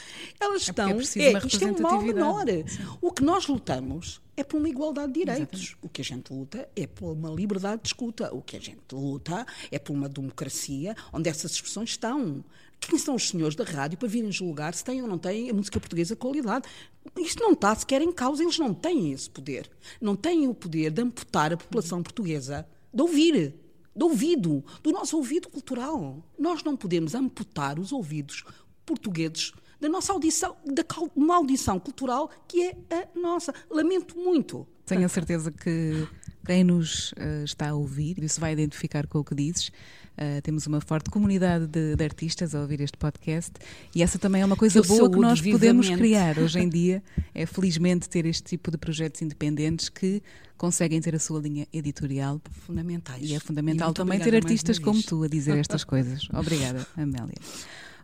[0.41, 0.89] Elas é estão.
[0.89, 2.45] É, é isto é um mal menor.
[2.47, 2.87] Sim.
[3.01, 5.61] O que nós lutamos é por uma igualdade de direitos.
[5.61, 5.79] Exatamente.
[5.83, 8.35] O que a gente luta é por uma liberdade de escuta.
[8.35, 12.45] O que a gente luta é por uma democracia onde essas expressões estão.
[12.81, 15.55] Quem são os senhores da rádio para virem julgar se têm ou não têm a
[15.55, 16.69] música portuguesa qualidade?
[17.17, 19.71] Isto não está sequer em causa, eles não têm esse poder.
[20.01, 23.55] Não têm o poder de amputar a população portuguesa de ouvir
[23.95, 26.23] do ouvido, do nosso ouvido cultural.
[26.39, 28.45] Nós não podemos amputar os ouvidos
[28.85, 30.85] portugueses da nossa audição, da
[31.17, 33.53] uma audição cultural que é a nossa.
[33.69, 34.67] Lamento muito.
[34.87, 36.07] Tenho a certeza que
[36.47, 39.73] quem nos uh, está a ouvir se vai identificar com o que dizes.
[40.13, 43.53] Uh, temos uma forte comunidade de, de, artistas a ouvir este podcast
[43.95, 45.77] e essa também é uma coisa Eu boa que nós vivamente.
[45.77, 47.03] podemos criar hoje em dia.
[47.35, 50.23] É felizmente ter este tipo de projetos independentes que
[50.59, 52.41] conseguem ter a sua linha editorial.
[52.67, 53.23] Fundamentais.
[53.23, 56.29] E é fundamental e também ter artistas como tu a dizer estas coisas.
[56.33, 57.35] Obrigada, Amélia.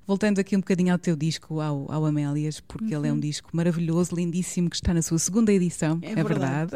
[0.09, 3.01] Voltando aqui um bocadinho ao teu disco, ao, ao Amélias, porque uhum.
[3.01, 3.21] ele é um uhum.
[3.21, 6.73] disco maravilhoso, lindíssimo, que está na sua segunda edição, é, é verdade.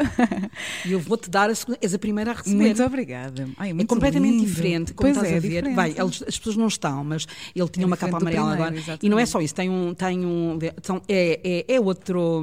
[0.85, 2.57] E eu vou-te dar a segunda, és a primeira a receber.
[2.57, 3.49] Muito obrigada.
[3.57, 4.45] Ai, é muito é completamente lindo.
[4.45, 5.75] diferente, como pois estás é, a ver.
[5.75, 8.77] Bem, eles, as pessoas não estão, mas ele tinha é uma capa amarela primeiro, agora.
[8.77, 9.07] Exatamente.
[9.07, 9.95] E não é só isso, tem um.
[9.95, 12.42] Tem um são, é, é, é outro.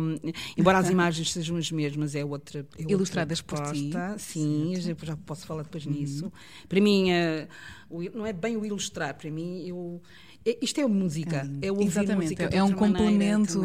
[0.58, 2.66] Embora as imagens sejam as mesmas, é outra.
[2.80, 3.92] É Ilustradas outra por ti.
[4.18, 5.06] Sim, certo.
[5.06, 5.92] já posso falar depois uhum.
[5.92, 6.34] nisso.
[6.68, 10.02] Para mim, uh, não é bem o ilustrar, para mim, eu
[10.62, 13.62] isto é música, é, é ouvir Exatamente, música é um complemento.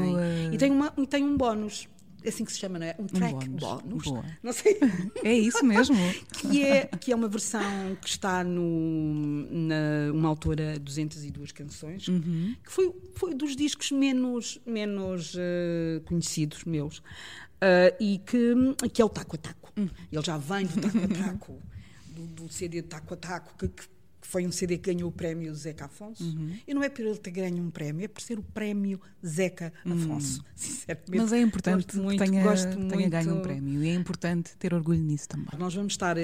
[0.53, 1.89] E tem, uma, tem um bónus
[2.25, 2.97] é assim que se chama, não é?
[2.99, 4.05] Um track um bónus.
[4.43, 4.79] Não sei.
[5.23, 5.95] É isso mesmo.
[6.41, 7.63] que, é, que é uma versão
[8.01, 12.57] que está no, na uma autora 202 canções, uhum.
[12.65, 16.99] que foi, foi dos discos menos, menos uh, conhecidos meus.
[16.99, 18.55] Uh, e que,
[18.91, 19.73] que é o Taco a Taco.
[19.77, 19.91] Uhum.
[20.11, 21.63] Ele já vem do Taco a Taco,
[22.09, 23.85] do, do CD de Taco a Taco, que, que
[24.25, 26.25] que foi um CD que ganhou o prémio Zeca Afonso.
[26.25, 26.57] Uhum.
[26.67, 29.71] E não é por ele ter ganho um prémio, é por ser o prémio Zeca
[29.85, 29.93] uhum.
[29.93, 30.39] Afonso.
[30.39, 30.47] Uhum.
[30.57, 31.19] Sinceramente.
[31.19, 33.11] Mas é importante gosto muito, que tenha, gosto tenha muito.
[33.11, 35.49] ganho um prémio e é importante ter orgulho nisso também.
[35.59, 36.21] Nós vamos estar uh,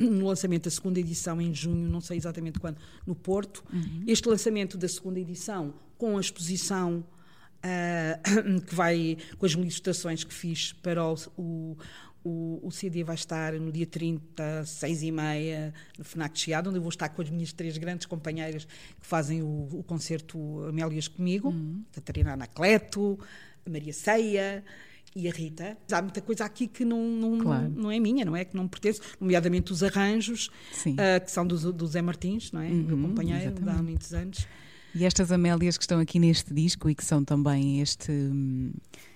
[0.00, 3.62] no lançamento da segunda edição em junho, não sei exatamente quando, no Porto.
[3.72, 4.02] Uhum.
[4.08, 7.04] Este lançamento da segunda edição com a exposição
[7.64, 11.76] Uh, que vai com as ilustrações que fiz para o, o,
[12.24, 16.70] o, o, CD vai estar no dia 30, 6 e meia, no FNAC de Chiado,
[16.70, 20.64] onde eu vou estar com as minhas três grandes companheiras que fazem o, o concerto
[20.66, 21.82] Amélias comigo, uhum.
[21.92, 23.18] Catarina Anacleto,
[23.64, 24.64] a Maria Ceia
[25.14, 25.76] e a Rita.
[25.92, 27.68] Há muita coisa aqui que não, não, claro.
[27.68, 28.44] não, não, é minha, não é?
[28.44, 30.48] Que não me pertence, nomeadamente os arranjos,
[30.86, 32.68] uh, que são do, do Zé Martins, não é?
[32.68, 33.78] Uhum, meu companheiro, exatamente.
[33.78, 34.48] há muitos anos.
[34.94, 38.12] E estas Amélias que estão aqui neste disco e que são também este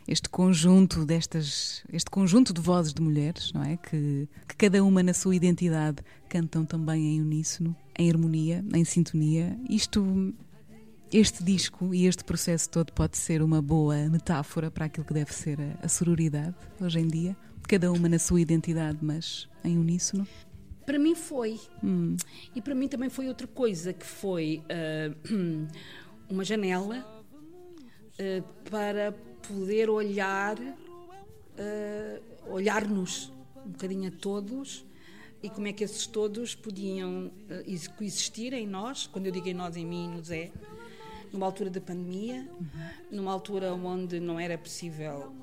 [0.09, 3.77] este conjunto destas este conjunto de vozes de mulheres, não é?
[3.77, 9.57] Que, que cada uma na sua identidade cantam também em uníssono, em harmonia, em sintonia.
[9.69, 10.35] Isto
[11.13, 15.33] este disco e este processo todo pode ser uma boa metáfora para aquilo que deve
[15.33, 17.37] ser a, a sororidade hoje em dia,
[17.69, 20.27] cada uma na sua identidade, mas em uníssono.
[20.89, 21.61] Para mim foi.
[21.85, 22.17] Hum.
[22.57, 25.69] E para mim também foi outra coisa, que foi uh,
[26.31, 27.23] uma janela
[28.15, 29.13] uh, para
[29.47, 33.31] poder olhar, uh, olhar-nos
[33.67, 34.87] um bocadinho a todos
[35.43, 37.31] e como é que esses todos podiam
[37.99, 40.51] coexistir em nós, quando eu digo em nós, em mim e no Zé,
[41.31, 43.19] numa altura da pandemia, uhum.
[43.19, 45.35] numa altura onde não era possível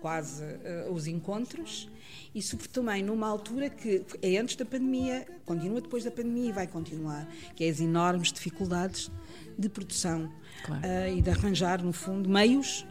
[0.00, 0.44] quase
[0.88, 1.90] os encontros
[2.34, 6.52] e sobretudo também numa altura que é antes da pandemia, continua depois da pandemia e
[6.52, 9.10] vai continuar, que é as enormes dificuldades
[9.58, 10.32] de produção
[10.64, 10.82] claro.
[10.82, 12.86] uh, e de arranjar, no fundo, meios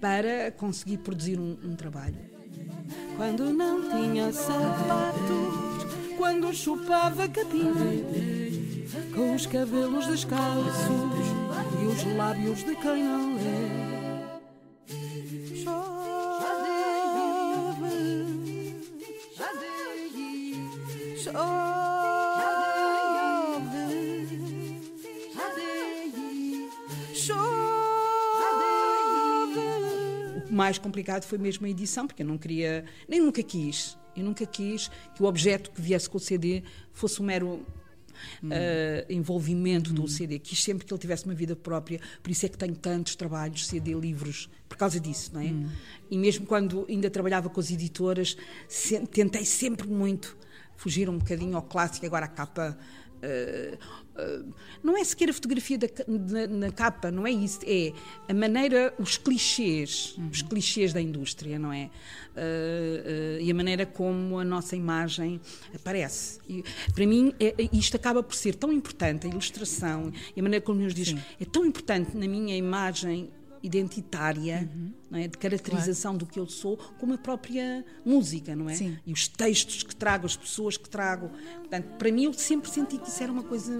[0.00, 2.18] para conseguir produzir um, um trabalho.
[3.16, 7.72] Quando não tinha sapatos, quando chupava capim,
[9.14, 10.86] com os cabelos descalços
[11.82, 13.96] e os lábios de quem não lê
[15.66, 16.05] O
[30.56, 34.46] mais complicado foi mesmo a edição, porque eu não queria, nem nunca quis, eu nunca
[34.46, 37.64] quis que o objeto que viesse com o CD fosse um mero
[38.42, 40.38] Uh, envolvimento do CD.
[40.38, 43.66] Quis sempre que ele tivesse uma vida própria, por isso é que tenho tantos trabalhos,
[43.66, 45.44] CD, livros, por causa disso, não é?
[45.44, 45.68] Hum.
[46.10, 48.34] E mesmo quando ainda trabalhava com as editoras,
[48.66, 50.34] se, tentei sempre muito
[50.76, 52.78] fugir um bocadinho ao clássico, agora a capa
[53.16, 53.78] uh,
[54.82, 57.92] não é sequer a fotografia da, na, na, capa, não é isso, é
[58.28, 60.28] a maneira, os clichês, uhum.
[60.28, 61.90] os clichês da indústria, não é?
[62.36, 65.40] Uh, e a maneira como a nossa imagem
[65.74, 66.38] aparece.
[66.48, 66.62] E,
[66.94, 70.80] para mim, é, isto acaba por ser tão importante, a ilustração e a maneira como
[70.80, 71.18] nos diz, Sim.
[71.40, 73.30] é tão importante na minha imagem
[73.66, 75.18] identitária, uhum.
[75.18, 75.28] é?
[75.28, 76.26] de caracterização claro.
[76.26, 78.74] do que eu sou, como a própria música, não é?
[78.74, 78.96] Sim.
[79.04, 81.30] E os textos que trago, as pessoas que trago.
[81.58, 83.72] Portanto, para mim, eu sempre senti que isso era uma coisa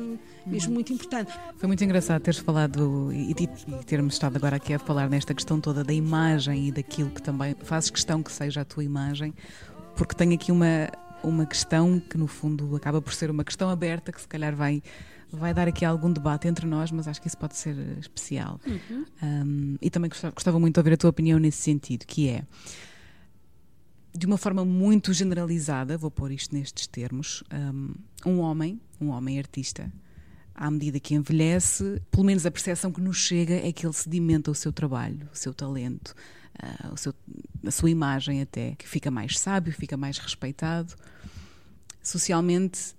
[0.44, 0.75] mesmo uhum.
[0.75, 1.33] muito importante.
[1.57, 5.61] Foi muito engraçado teres falado e, e termos estado agora aqui a falar nesta questão
[5.61, 9.33] toda da imagem e daquilo que também fazes questão que seja a tua imagem,
[9.94, 10.90] porque tenho aqui uma,
[11.22, 14.83] uma questão que, no fundo, acaba por ser uma questão aberta que se calhar vai
[15.33, 18.61] vai dar aqui algum debate entre nós, mas acho que isso pode ser especial.
[18.67, 19.05] Uhum.
[19.23, 22.45] Um, e também gostava, gostava muito de ouvir a tua opinião nesse sentido, que é
[24.17, 27.45] de uma forma muito generalizada, vou pôr isto nestes termos,
[28.25, 29.93] um homem, um homem artista,
[30.55, 34.51] à medida que envelhece, pelo menos a percepção que nos chega é que ele sedimenta
[34.51, 36.15] o seu trabalho, o seu talento,
[36.62, 37.15] uh, o seu,
[37.65, 40.95] a sua imagem até, que fica mais sábio, fica mais respeitado.
[42.03, 42.95] Socialmente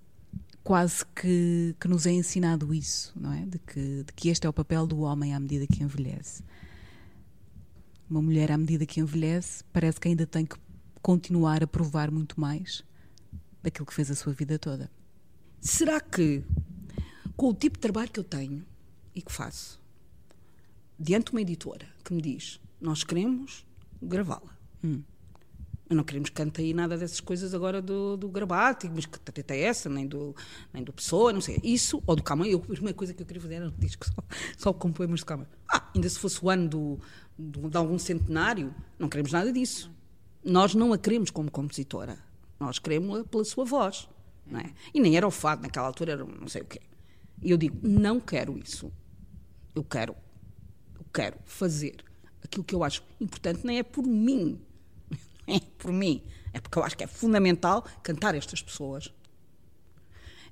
[0.68, 3.46] quase que, que nos é ensinado isso, não é?
[3.46, 6.44] De que, de que este é o papel do homem à medida que envelhece.
[8.10, 10.58] Uma mulher, à medida que envelhece, parece que ainda tem que
[11.02, 12.84] continuar a provar muito mais
[13.64, 14.92] daquilo que fez a sua vida toda.
[15.62, 16.44] Será que,
[17.38, 18.66] com o tipo de trabalho que eu tenho
[19.16, 19.80] e que faço,
[21.00, 23.66] diante de uma editora que me diz nós queremos
[24.02, 24.54] gravá-la,
[24.84, 25.02] hum
[25.96, 29.90] não queremos cantar aí nada dessas coisas agora do, do Gravati, mas que é essa,
[29.90, 30.36] nem do,
[30.74, 31.60] nem do Pessoa, não sei.
[31.64, 34.06] Isso, ou do Camões, eu, a primeira coisa que eu queria fazer era um disco
[34.06, 34.24] só,
[34.58, 35.48] só com poemas do Camões.
[35.72, 37.00] Ah, ainda se fosse o ano do,
[37.38, 39.90] do, de algum centenário, não queremos nada disso.
[40.44, 42.18] Nós não a queremos como compositora.
[42.60, 44.10] Nós queremos-la pela sua voz.
[44.46, 44.74] Não é?
[44.94, 46.82] E nem era o fado, naquela altura era não sei o quê.
[47.42, 48.92] E eu digo, não quero isso.
[49.76, 50.16] Eu quero,
[50.96, 51.98] eu quero fazer
[52.44, 54.60] aquilo que eu acho importante, nem é por mim,
[55.78, 56.24] por mim.
[56.54, 59.12] É porque eu acho que é fundamental cantar estas pessoas.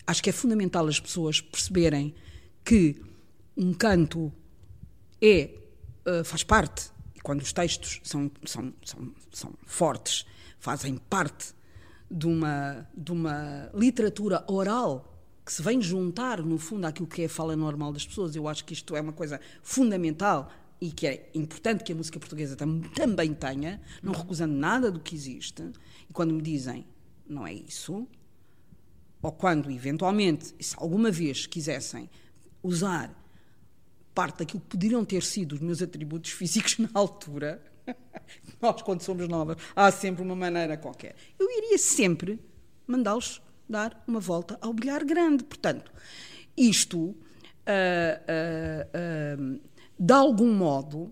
[0.07, 2.13] Acho que é fundamental as pessoas perceberem
[2.63, 3.01] que
[3.57, 4.31] um canto
[5.21, 5.49] é,
[6.05, 10.25] uh, faz parte, e quando os textos são, são, são, são fortes,
[10.59, 11.53] fazem parte
[12.09, 15.11] de uma, de uma literatura oral
[15.45, 18.35] que se vem juntar, no fundo, àquilo que é a fala normal das pessoas.
[18.35, 22.19] Eu acho que isto é uma coisa fundamental e que é importante que a música
[22.19, 25.63] portuguesa tam também tenha, não recusando nada do que existe,
[26.09, 26.85] e quando me dizem
[27.27, 28.07] não é isso,
[29.21, 32.09] ou quando eventualmente, se alguma vez quisessem
[32.61, 33.13] usar
[34.13, 37.61] parte daquilo que poderiam ter sido os meus atributos físicos na altura,
[38.61, 41.15] nós quando somos novas, há sempre uma maneira qualquer.
[41.39, 42.39] Eu iria sempre
[42.85, 45.43] mandá-los dar uma volta ao bilhar grande.
[45.43, 45.91] Portanto,
[46.55, 47.15] isto uh,
[47.65, 49.59] uh, uh,
[49.97, 51.11] de algum modo,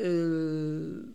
[0.00, 1.14] uh,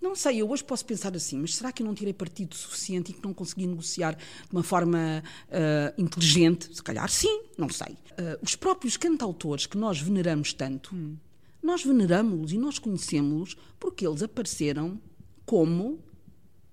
[0.00, 3.10] não sei, eu hoje posso pensar assim, mas será que eu não tirei partido suficiente
[3.10, 6.74] e que não consegui negociar de uma forma uh, inteligente?
[6.74, 7.94] Se calhar sim, não sei.
[8.12, 11.16] Uh, os próprios cantautores que nós veneramos tanto, hum.
[11.60, 15.00] nós veneramos-los e nós conhecemos-los porque eles apareceram
[15.44, 15.98] como,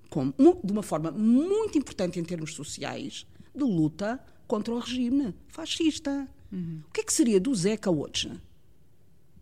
[0.09, 6.29] como, de uma forma muito importante em termos sociais, de luta contra o regime fascista.
[6.51, 6.81] Uhum.
[6.87, 8.31] O que é que seria do Zeca hoje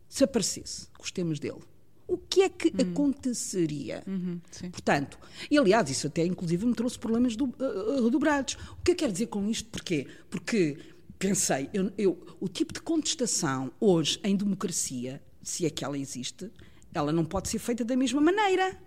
[0.07, 1.61] se aparecesse com os temas dele?
[2.07, 2.91] O que é que uhum.
[2.91, 4.03] aconteceria?
[4.05, 4.39] Uhum,
[4.71, 5.17] Portanto,
[5.49, 8.55] e aliás, isso até inclusive me trouxe problemas do, uh, dobrados.
[8.79, 9.69] O que é que quer dizer com isto?
[9.69, 10.07] Porquê?
[10.29, 10.77] Porque
[11.17, 16.51] pensei, eu, eu, o tipo de contestação hoje em democracia, se é que ela existe,
[16.93, 18.77] ela não pode ser feita da mesma maneira.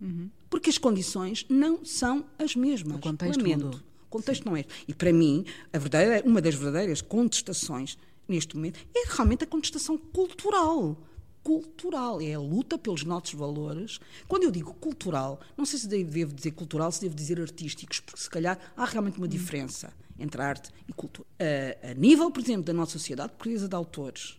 [0.00, 0.30] Uhum.
[0.50, 2.98] Porque as condições não são as mesmas.
[2.98, 3.64] O contexto Lamento.
[3.64, 3.80] mudou.
[4.08, 4.64] Contexto não é.
[4.86, 9.96] E para mim, a verdadeira, uma das verdadeiras contestações neste momento é realmente a contestação
[9.96, 10.96] cultural.
[11.42, 13.98] Cultural, é a luta pelos nossos valores.
[14.26, 18.20] Quando eu digo cultural, não sei se devo dizer cultural, se devo dizer artísticos, porque
[18.20, 21.26] se calhar há realmente uma diferença entre arte e cultura.
[21.38, 24.38] A, a nível, por exemplo, da nossa sociedade portuguesa de autores,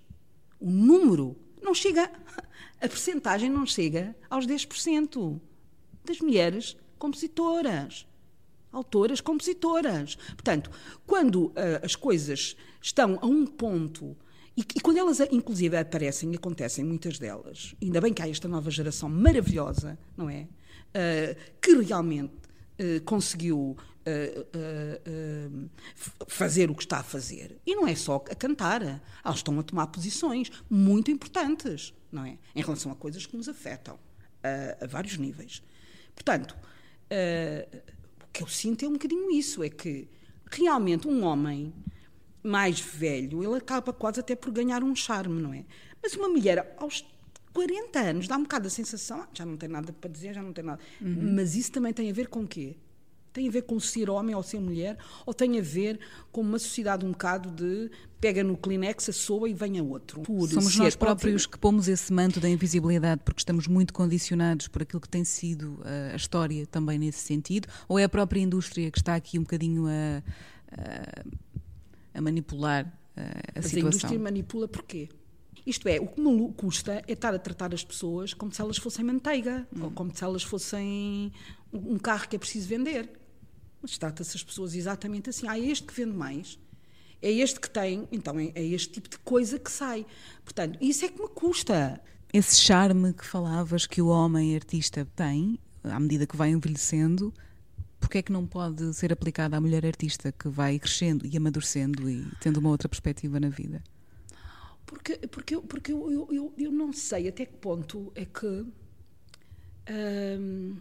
[0.59, 2.11] o número não chega,
[2.79, 5.39] a percentagem não chega aos 10%
[6.05, 8.05] das mulheres compositoras
[8.71, 10.15] autoras, compositoras.
[10.15, 10.69] Portanto,
[11.05, 11.53] quando uh,
[11.83, 14.15] as coisas estão a um ponto
[14.57, 18.69] E, e, quando elas, inclusive, aparecem, acontecem muitas delas, ainda bem que há esta nova
[18.69, 20.47] geração maravilhosa, não é?
[20.89, 23.77] Uh, que realmente uh, conseguiu
[26.27, 27.59] fazer o que está a fazer.
[27.63, 28.81] E não é só a cantar,
[29.23, 32.39] elas estão a tomar posições muito importantes, não é?
[32.55, 33.99] Em relação a coisas que nos afetam
[34.81, 35.61] a vários níveis.
[36.15, 36.55] Portanto,
[38.31, 40.07] que eu sinto é um bocadinho isso: é que
[40.51, 41.73] realmente um homem
[42.43, 45.65] mais velho, ele acaba quase até por ganhar um charme, não é?
[46.01, 47.05] Mas uma mulher aos
[47.53, 50.41] 40 anos dá um bocado a sensação, ah, já não tem nada para dizer, já
[50.41, 50.79] não tem nada.
[51.01, 51.33] Uhum.
[51.35, 52.77] Mas isso também tem a ver com o quê?
[53.31, 54.97] Tem a ver com ser homem ou ser mulher?
[55.25, 55.99] Ou tem a ver
[56.31, 60.21] com uma sociedade um bocado de pega no Kleenex, assoa e venha outro?
[60.21, 64.81] Por Somos nós próprios que pomos esse manto da invisibilidade porque estamos muito condicionados por
[64.81, 67.67] aquilo que tem sido a, eh, a história também nesse sentido?
[67.87, 70.23] Ou é a própria indústria que está aqui um bocadinho a,
[70.71, 71.49] a
[72.13, 73.77] a manipular uh, a Mas situação.
[73.77, 75.09] a indústria manipula porquê?
[75.65, 78.77] Isto é, o que me custa é estar a tratar as pessoas como se elas
[78.77, 79.83] fossem manteiga, hum.
[79.83, 81.31] ou como se elas fossem
[81.73, 83.09] um carro que é preciso vender.
[83.81, 85.47] Mas trata-se as pessoas exatamente assim.
[85.47, 86.59] Ah, é este que vende mais.
[87.21, 90.05] É este que tem, então é, é este tipo de coisa que sai.
[90.43, 92.01] Portanto, isso é que me custa.
[92.31, 97.33] Esse charme que falavas que o homem artista tem, à medida que vai envelhecendo,
[97.99, 102.09] porque é que não pode ser aplicada à mulher artista que vai crescendo e amadurecendo
[102.09, 103.83] e tendo uma outra perspectiva na vida?
[104.85, 108.65] Porque, porque, porque eu, eu, eu, eu não sei até que ponto é que
[110.39, 110.77] hum,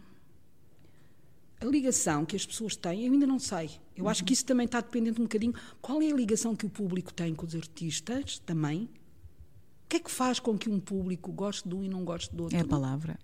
[1.61, 3.69] a ligação que as pessoas têm, eu ainda não sei.
[3.95, 5.53] Eu acho que isso também está dependente um bocadinho.
[5.81, 8.83] Qual é a ligação que o público tem com os artistas também?
[8.83, 12.33] O que é que faz com que um público goste de um e não goste
[12.33, 12.57] do outro?
[12.57, 13.19] É a palavra.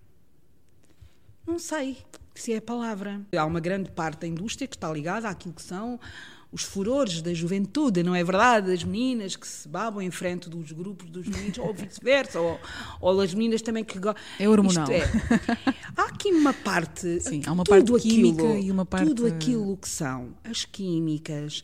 [1.48, 1.98] Não sei
[2.34, 3.26] se é a palavra.
[3.38, 6.00] Há uma grande parte da indústria que está ligada àquilo que são
[6.56, 8.72] os furores da juventude, não é verdade?
[8.72, 12.58] As meninas que se babam em frente dos grupos dos meninos, ou vice-versa, ou,
[13.02, 14.24] ou as meninas também que gostam.
[14.40, 14.90] É hormonal.
[14.90, 15.02] É.
[15.98, 17.20] Há aqui uma parte.
[17.20, 19.06] Sim, há uma parte química aquilo, e uma parte.
[19.06, 21.62] Tudo aquilo que são as químicas,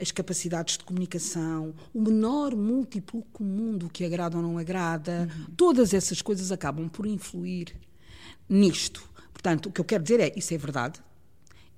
[0.00, 5.54] as capacidades de comunicação, o menor múltiplo comum do que agrada ou não agrada, uhum.
[5.56, 7.76] todas essas coisas acabam por influir
[8.48, 9.08] nisto.
[9.32, 11.00] Portanto, o que eu quero dizer é: isso é verdade,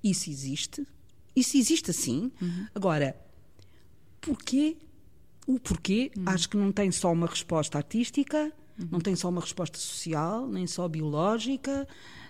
[0.03, 0.83] isso existe,
[1.35, 2.31] isso existe assim.
[2.41, 2.67] Uhum.
[2.73, 3.15] Agora,
[4.21, 4.77] porquê?
[5.47, 6.23] O porquê, uhum.
[6.27, 8.87] acho que não tem só uma resposta artística, uhum.
[8.91, 11.87] não tem só uma resposta social, nem só biológica.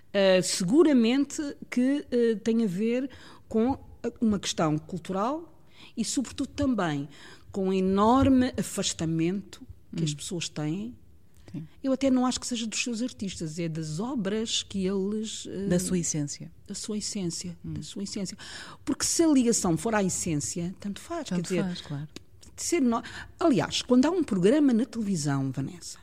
[0.09, 3.09] Uh, seguramente que uh, tem a ver
[3.49, 3.77] com
[4.21, 5.53] uma questão cultural
[5.95, 7.09] e, sobretudo, também
[7.51, 9.61] com o enorme afastamento
[9.95, 10.15] que as hum.
[10.15, 10.95] pessoas têm
[11.55, 11.67] Sim.
[11.83, 15.45] Eu até não acho que seja dos seus artistas, é das obras que eles.
[15.45, 16.51] Uh, da sua essência.
[16.67, 17.57] Da sua essência.
[17.63, 17.73] Hum.
[17.73, 18.37] Da sua essência.
[18.83, 21.29] Porque se a ligação for à essência, tanto faz.
[21.29, 22.07] Tanto quer faz, dizer, claro.
[22.57, 23.01] Ser no...
[23.39, 25.99] Aliás, quando há um programa na televisão, Vanessa,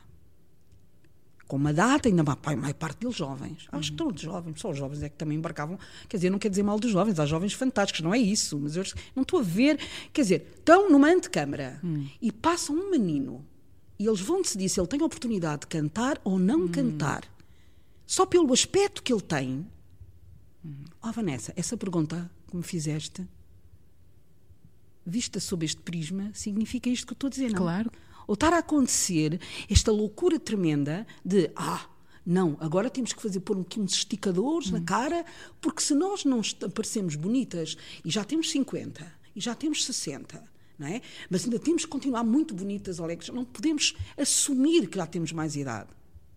[1.47, 3.67] com uma data, ainda mais, mais parte deles jovens.
[3.71, 5.77] Acho que todos jovens, só os jovens é que também embarcavam.
[6.07, 8.75] Quer dizer, não quer dizer mal dos jovens, há jovens fantásticos, não é isso, mas
[8.75, 8.83] eu
[9.15, 9.79] não estou a ver.
[10.11, 12.07] Quer dizer, estão numa antecâmara hum.
[12.21, 13.45] e passam um menino
[13.97, 16.67] e eles vão decidir se ele tem a oportunidade de cantar ou não hum.
[16.67, 17.23] cantar,
[18.05, 19.65] só pelo aspecto que ele tem.
[20.65, 20.85] Hum.
[21.01, 23.27] Oh, Vanessa, essa pergunta que me fizeste,
[25.05, 27.59] vista sob este prisma, significa isto que eu estou a dizer, não?
[27.59, 27.91] Claro.
[28.25, 29.39] Ou estar a acontecer
[29.69, 31.85] esta loucura tremenda de, ah,
[32.25, 34.73] não, agora temos que fazer pôr aqui uns esticadores hum.
[34.73, 35.25] na cara,
[35.61, 40.52] porque se nós não aparecemos bonitas e já temos 50 e já temos 60
[40.83, 41.01] não é?
[41.29, 43.29] Mas ainda temos que continuar muito bonitas, alegres.
[43.29, 45.89] Não podemos assumir que já temos mais idade.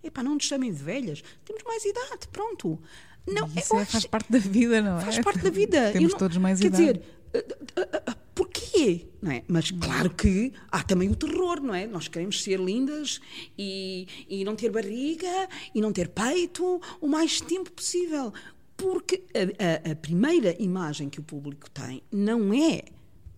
[0.03, 1.23] Epá, não nos chamem de velhas.
[1.45, 2.81] Temos mais idade, pronto.
[3.27, 5.01] Não, Isso é, faz parte da vida, não é?
[5.01, 5.91] Faz parte da vida.
[5.93, 6.85] temos não, todos mais quer idade.
[6.85, 9.09] Quer dizer, eh, eh, eh, porquê?
[9.21, 9.43] Não é?
[9.49, 11.89] Mas claro que há também o terror, não é?
[11.89, 13.21] Nós queremos ser lindas
[13.59, 18.33] e, e não ter barriga e não ter peito o mais tempo possível.
[18.77, 22.83] Porque a, a, a primeira imagem que o público tem não é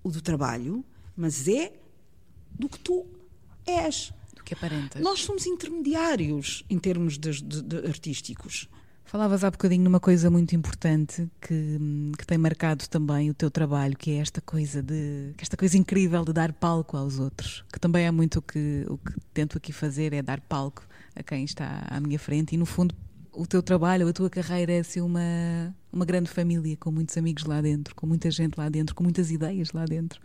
[0.03, 0.85] o do trabalho,
[1.19, 1.73] mas é
[2.51, 3.05] do que tu
[3.67, 4.13] és.
[4.35, 5.03] Do que aparentas.
[5.03, 8.69] Nós somos intermediários em termos de, de, de artísticos.
[9.05, 11.79] Falavas há bocadinho numa coisa muito importante que,
[12.19, 16.25] que tem marcado também o teu trabalho, que é esta coisa de esta coisa incrível
[16.27, 19.73] de dar palco aos outros, que também é muito o que, o que tento aqui
[19.73, 22.95] fazer, é dar palco a quem está à minha frente e no fundo
[23.33, 27.45] o teu trabalho, a tua carreira é ser uma, uma grande família, com muitos amigos
[27.45, 30.21] lá dentro, com muita gente lá dentro, com muitas ideias lá dentro.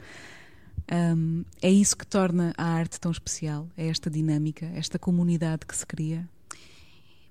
[0.91, 5.75] Um, é isso que torna a arte tão especial, é esta dinâmica, esta comunidade que
[5.75, 6.27] se cria,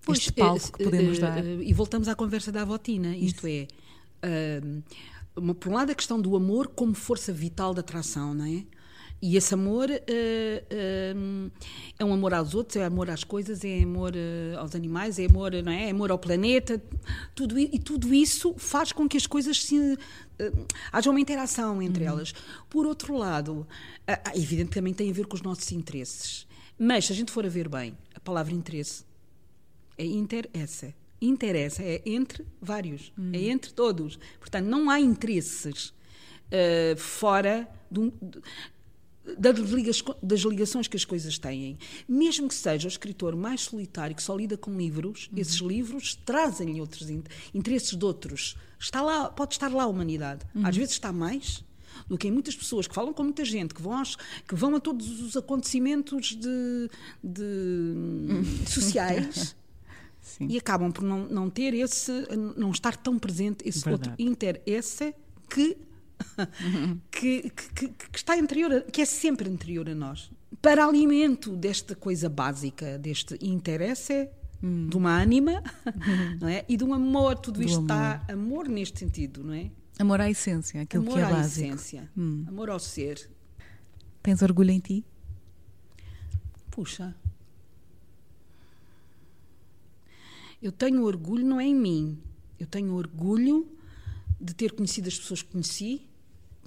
[0.05, 1.45] pois, este palco que podemos uh, dar.
[1.45, 3.69] Uh, e voltamos à conversa da avotina, isto isso.
[4.23, 4.61] é,
[5.61, 8.65] por um lado a questão do amor como força vital da atração, não é?
[9.23, 11.53] E esse amor uh, uh,
[11.97, 15.27] é um amor aos outros, é amor às coisas, é amor uh, aos animais, é
[15.27, 15.85] amor, não é?
[15.87, 16.83] é amor ao planeta.
[17.33, 19.97] Tudo, e tudo isso faz com que as coisas se.
[20.91, 22.11] haja uma interação entre uhum.
[22.11, 22.35] elas.
[22.69, 23.65] Por outro lado,
[24.09, 26.45] é evidente que também tem a ver com os nossos interesses.
[26.77, 29.05] Mas, se a gente for a ver bem, a palavra interesse
[29.97, 30.93] é interessa.
[31.21, 33.31] Interessa, é entre vários, uhum.
[33.33, 34.19] é entre todos.
[34.41, 35.95] Portanto, não há interesses
[36.99, 38.13] fora de um,
[39.39, 41.79] das ligações que as coisas têm.
[42.09, 45.39] Mesmo que seja o escritor mais solitário, que só lida com livros, uhum.
[45.39, 47.09] esses livros trazem-lhe outros
[47.55, 48.57] interesses de outros.
[48.79, 50.45] Está lá, pode estar lá a humanidade.
[50.55, 50.67] Uhum.
[50.67, 51.65] Às vezes está mais
[52.09, 54.17] do que em muitas pessoas que falam com muita gente, que vão, aos,
[54.49, 56.91] que vão a todos os acontecimentos de,
[57.23, 58.45] de uhum.
[58.67, 59.55] sociais.
[60.21, 60.47] Sim.
[60.49, 62.13] E acabam por não, não ter esse,
[62.57, 64.11] não estar tão presente esse Verdade.
[64.11, 65.15] outro interesse
[65.51, 65.77] que
[67.11, 70.31] que, que, que, está anterior, que é sempre anterior a nós.
[70.61, 74.29] Para alimento desta coisa básica, deste interesse
[74.63, 74.89] hum.
[74.89, 75.63] de uma ânima,
[76.41, 76.65] não é?
[76.69, 77.85] E de um amor, tudo Do isto amor.
[77.85, 79.71] está amor neste sentido, não é?
[79.99, 81.67] Amor à essência, aquilo amor que é à básico.
[81.67, 82.45] Essência, hum.
[82.49, 83.31] Amor ao ser.
[84.23, 85.05] Tens orgulho em ti?
[86.71, 87.15] Puxa.
[90.63, 92.19] Eu tenho orgulho não é em mim.
[92.59, 93.69] Eu tenho orgulho
[94.41, 96.03] de ter conhecido as pessoas que conheci,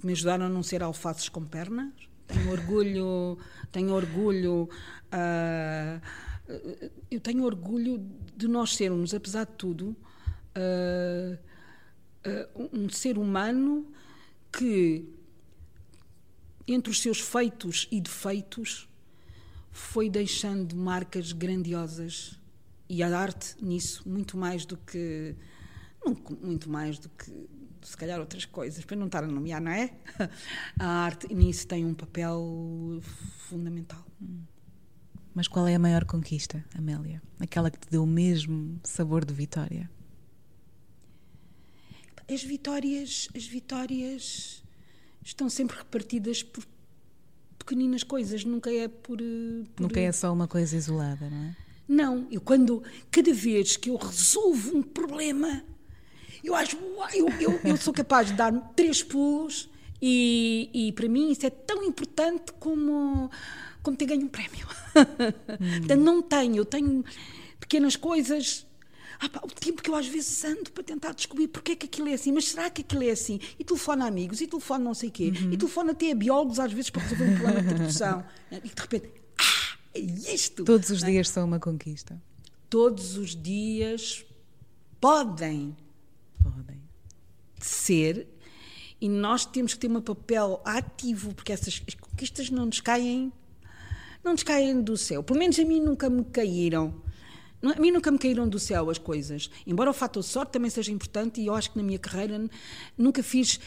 [0.06, 1.92] me ajudaram a não ser alfaces com pernas.
[2.28, 3.38] Tenho orgulho,
[3.72, 4.68] tenho orgulho,
[5.12, 6.00] uh,
[7.10, 8.04] eu tenho orgulho
[8.36, 9.96] de nós sermos, apesar de tudo,
[10.56, 11.38] uh,
[12.24, 13.86] uh, um ser humano
[14.52, 15.08] que,
[16.66, 18.88] entre os seus feitos e defeitos,
[19.72, 22.40] foi deixando marcas grandiosas
[22.88, 25.34] e a arte nisso muito mais do que
[26.40, 27.32] muito mais do que
[27.86, 29.92] se calhar outras coisas, para não estar a nomear, não é?
[30.76, 33.00] A arte nisso tem um papel
[33.48, 34.04] fundamental.
[35.32, 37.22] Mas qual é a maior conquista, Amélia?
[37.38, 39.88] Aquela que te deu o mesmo sabor de vitória?
[42.28, 44.64] As vitórias, as vitórias
[45.22, 46.66] estão sempre repartidas por
[47.56, 49.18] pequeninas coisas, nunca é por,
[49.76, 51.56] por, Nunca é só uma coisa isolada, não é?
[51.86, 52.82] Não, eu quando
[53.12, 55.62] cada vez que eu resolvo um problema
[56.46, 56.76] eu acho,
[57.12, 59.68] eu, eu, eu sou capaz de dar três pulos
[60.00, 63.28] e, e para mim isso é tão importante como,
[63.82, 64.66] como ter ganho um prémio.
[64.96, 65.78] Hum.
[65.78, 67.04] Portanto, não tenho, eu tenho
[67.58, 68.64] pequenas coisas.
[69.18, 71.86] Ah, pá, o tempo que eu às vezes ando para tentar descobrir porque é que
[71.86, 73.40] aquilo é assim, mas será que aquilo é assim?
[73.58, 75.52] E telefone a amigos, e telefone não sei o quê, uhum.
[75.52, 78.24] e telefone até a biólogos às vezes para resolver um problema de tradução.
[78.52, 80.64] E de repente, ah, é isto!
[80.64, 82.22] Todos os dias são uma conquista.
[82.68, 84.24] Todos os dias
[85.00, 85.74] podem
[86.50, 86.80] podem
[87.60, 88.28] ser.
[89.00, 93.32] E nós temos que ter um papel ativo porque essas conquistas não nos caem
[94.26, 95.22] não nos caem do céu.
[95.22, 97.00] Pelo menos a mim nunca me caíram.
[97.62, 99.48] A mim nunca me caíram do céu as coisas.
[99.66, 102.48] Embora o fator sorte também seja importante e eu acho que na minha carreira
[102.98, 103.58] nunca fiz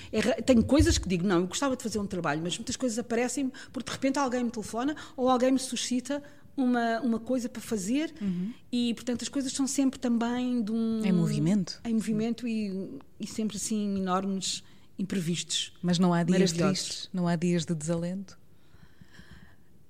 [0.46, 3.52] tenho coisas que digo não eu gostava de fazer um trabalho mas muitas coisas aparecem
[3.74, 6.24] porque de repente alguém me telefona ou alguém me suscita
[6.64, 8.54] uma, uma coisa para fazer uhum.
[8.72, 11.04] e, portanto, as coisas são sempre também de um...
[11.04, 11.80] Em movimento.
[11.84, 14.64] Em movimento e, e sempre assim enormes
[14.98, 15.74] imprevistos.
[15.82, 17.10] Mas não há dias tristes?
[17.14, 18.38] Não há dias de desalento?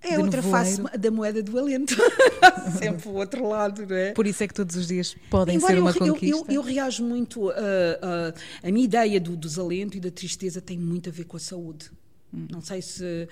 [0.01, 1.93] É de outra face da moeda do alento.
[2.79, 4.13] Sempre o outro lado, não é?
[4.13, 6.37] Por isso é que todos os dias podem Embora ser uma eu, conquista.
[6.37, 7.49] Eu, eu, eu reajo muito.
[7.49, 11.35] Uh, uh, a minha ideia do desalento e da tristeza tem muito a ver com
[11.35, 11.91] a saúde.
[12.33, 12.47] Hum.
[12.49, 13.27] Não sei se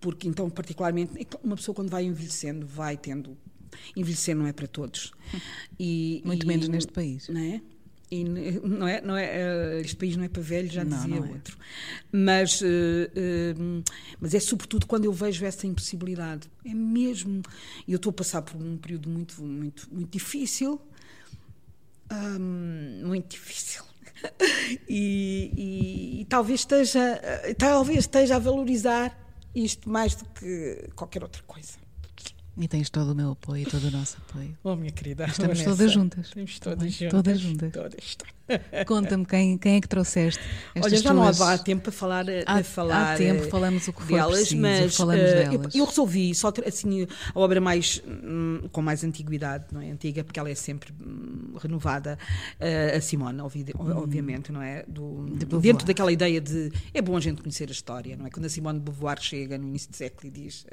[0.00, 3.36] porque então particularmente uma pessoa quando vai envelhecendo vai tendo
[3.94, 5.12] envelhecer não é para todos
[5.78, 7.60] e muito e, menos neste país não é
[8.10, 11.20] e não é, não é, eh, este país não é para velhos, já não, dizia
[11.20, 11.30] não é.
[11.30, 11.56] outro.
[12.10, 13.84] Mas, uh, uh,
[14.18, 16.50] mas é sobretudo quando eu vejo essa impossibilidade.
[16.64, 17.40] É mesmo.
[17.86, 20.80] E eu estou a passar por um período muito, muito, muito difícil.
[22.10, 23.84] Um, muito difícil.
[24.88, 27.22] e, e, e, talvez esteja,
[27.56, 29.16] talvez esteja a valorizar
[29.54, 31.78] isto mais do que qualquer outra coisa.
[32.56, 34.56] E tens todo o meu apoio e todo o nosso apoio.
[34.62, 35.24] Oh, minha querida.
[35.24, 36.26] Estamos Vanessa, todas juntas.
[36.26, 37.10] Estamos todas juntas.
[37.10, 37.72] Todas juntas.
[37.72, 38.16] Todas.
[38.86, 40.40] Conta-me quem, quem é que trouxeste
[40.76, 41.38] Olha, já tuas...
[41.38, 44.60] não há tempo para falar, há, falar há tempo, falamos o que for delas, preciso,
[44.60, 45.74] mas falamos uh, delas.
[45.74, 49.90] Eu, eu, resolvi só assim, a obra mais hum, com mais antiguidade, não é?
[49.90, 52.18] Antiga, porque ela é sempre hum, renovada,
[52.96, 53.48] a Simone, hum.
[53.96, 54.84] obviamente, não é?
[54.86, 58.30] Do, de dentro daquela ideia de é bom a gente conhecer a história, não é?
[58.30, 60.66] Quando a Simone de Beauvoir chega no início do século e diz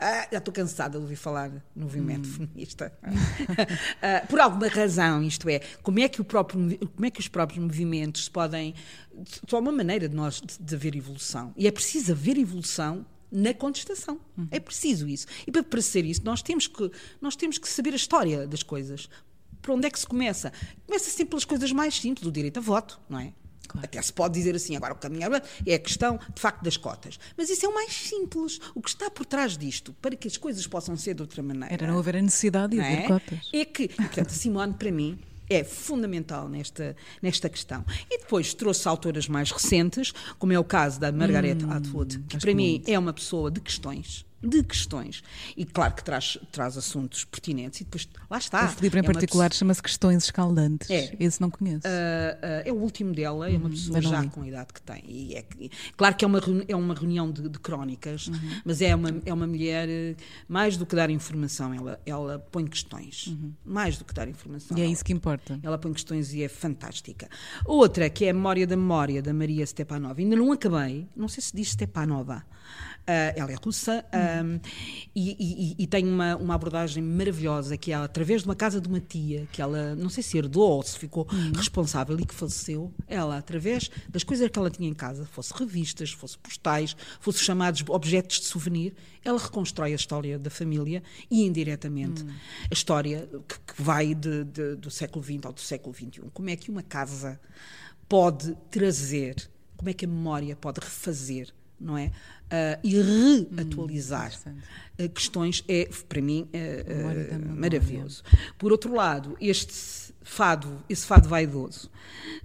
[0.00, 2.32] ah, já estou cansada ouvir falar no movimento hum.
[2.32, 2.92] feminista.
[4.28, 7.62] por alguma razão, isto é, como é que o próprio como é que os próprios
[7.62, 8.74] movimentos movimentos podem.
[9.48, 11.52] Só uma maneira de nós de, de haver evolução.
[11.56, 14.20] E é preciso haver evolução na contestação.
[14.36, 14.48] Uhum.
[14.50, 15.26] É preciso isso.
[15.46, 16.90] E para, para ser isso, nós temos, que,
[17.20, 19.08] nós temos que saber a história das coisas.
[19.60, 20.52] Por onde é que se começa?
[20.86, 23.32] Começa sempre pelas coisas mais simples, do direito a voto, não é?
[23.72, 23.86] Claro.
[23.86, 25.22] Até se pode dizer assim, agora o caminho
[25.66, 27.18] é a questão, de facto, das cotas.
[27.36, 28.60] Mas isso é o mais simples.
[28.74, 31.72] O que está por trás disto, para que as coisas possam ser de outra maneira.
[31.72, 33.06] Era não haver a necessidade de haver é?
[33.06, 33.50] cotas.
[33.52, 35.18] É que, portanto, Simone, para mim,
[35.48, 37.84] é fundamental nesta, nesta questão.
[38.10, 42.38] E depois trouxe autoras mais recentes, como é o caso da Margaret hum, Atwood, que
[42.38, 42.88] para mim muito.
[42.88, 45.22] é uma pessoa de questões de questões.
[45.56, 48.64] E claro que traz, traz assuntos pertinentes e depois lá está.
[48.64, 49.58] Esse livro em é particular pessoa...
[49.58, 50.90] chama-se Questões Escaldantes.
[50.90, 51.14] É.
[51.18, 51.86] Esse não conheço.
[51.86, 54.82] Uh, uh, é o último dela, é uma uhum, pessoa já com a idade que
[54.82, 55.02] tem.
[55.06, 55.44] E é,
[55.96, 58.60] claro que é uma, é uma reunião de, de crónicas, uhum.
[58.64, 60.16] mas é uma, é uma mulher, eh,
[60.48, 63.28] mais do que dar informação, ela, ela põe questões.
[63.28, 63.52] Uhum.
[63.64, 64.76] Mais do que dar informação.
[64.76, 65.58] E é ela, isso que importa.
[65.62, 67.28] Ela põe questões e é fantástica.
[67.64, 70.20] Outra, que é a Memória da Memória, da Maria Stepanova.
[70.20, 72.44] Ainda não acabei, não sei se diz Stepanova.
[73.02, 74.04] Uh, ela é russa
[74.44, 74.60] um,
[75.12, 78.86] e, e, e, tem uma, uma abordagem maravilhosa que ela, através de uma casa de
[78.86, 81.50] uma tia, que ela não sei se herdou ou se ficou uhum.
[81.50, 86.12] responsável e que faleceu, ela, através das coisas que ela tinha em casa, fosse revistas,
[86.12, 88.94] fosse postais, fosse chamados objetos de souvenir,
[89.24, 92.30] ela reconstrói a história da família e indiretamente uhum.
[92.70, 96.22] a história que, que vai de, de, do século XX ao do século XXI.
[96.32, 97.40] Como é que uma casa
[98.08, 101.52] pode trazer, como é que a memória pode refazer
[101.82, 102.12] não é?
[102.52, 104.30] Uh, e reatualizar.
[104.46, 108.22] Hum, questões é, para mim, uh, maravilhoso.
[108.58, 109.72] Por outro lado, este
[110.22, 111.90] fado, esse fado vaidoso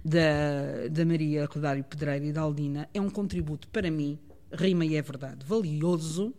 [0.02, 4.18] da, da Maria Rodário Pedreira e da Aldina é um contributo, para mim,
[4.50, 6.32] rima e é verdade, valioso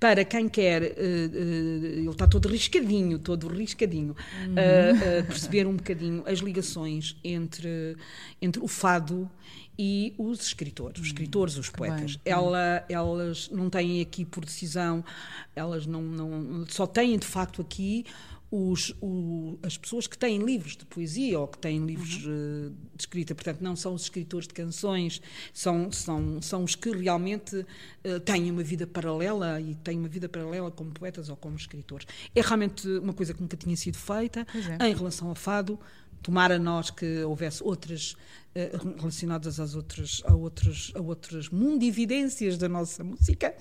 [0.00, 6.22] para quem quer, uh, uh, ele está todo riscadinho, todo riscadinho, uh, perceber um bocadinho
[6.24, 7.96] as ligações entre,
[8.40, 9.28] entre o fado
[9.78, 12.18] e os escritores, os escritores, os poetas.
[12.24, 15.04] Ela, elas não têm aqui por decisão,
[15.54, 18.04] elas não, não só têm de facto aqui
[18.50, 22.68] os, o, as pessoas que têm livros de poesia ou que têm livros uhum.
[22.68, 25.20] uh, de escrita, portanto, não são os escritores de canções,
[25.52, 30.28] são, são, são os que realmente uh, têm uma vida paralela e têm uma vida
[30.28, 32.06] paralela como poetas ou como escritores.
[32.34, 34.46] É realmente uma coisa que nunca tinha sido feita
[34.80, 34.88] é.
[34.88, 35.78] em relação ao fado.
[36.22, 38.16] Tomara nós que houvesse outras
[38.54, 43.54] eh, relacionadas às outras, a, outras, a outras mundividências da nossa música,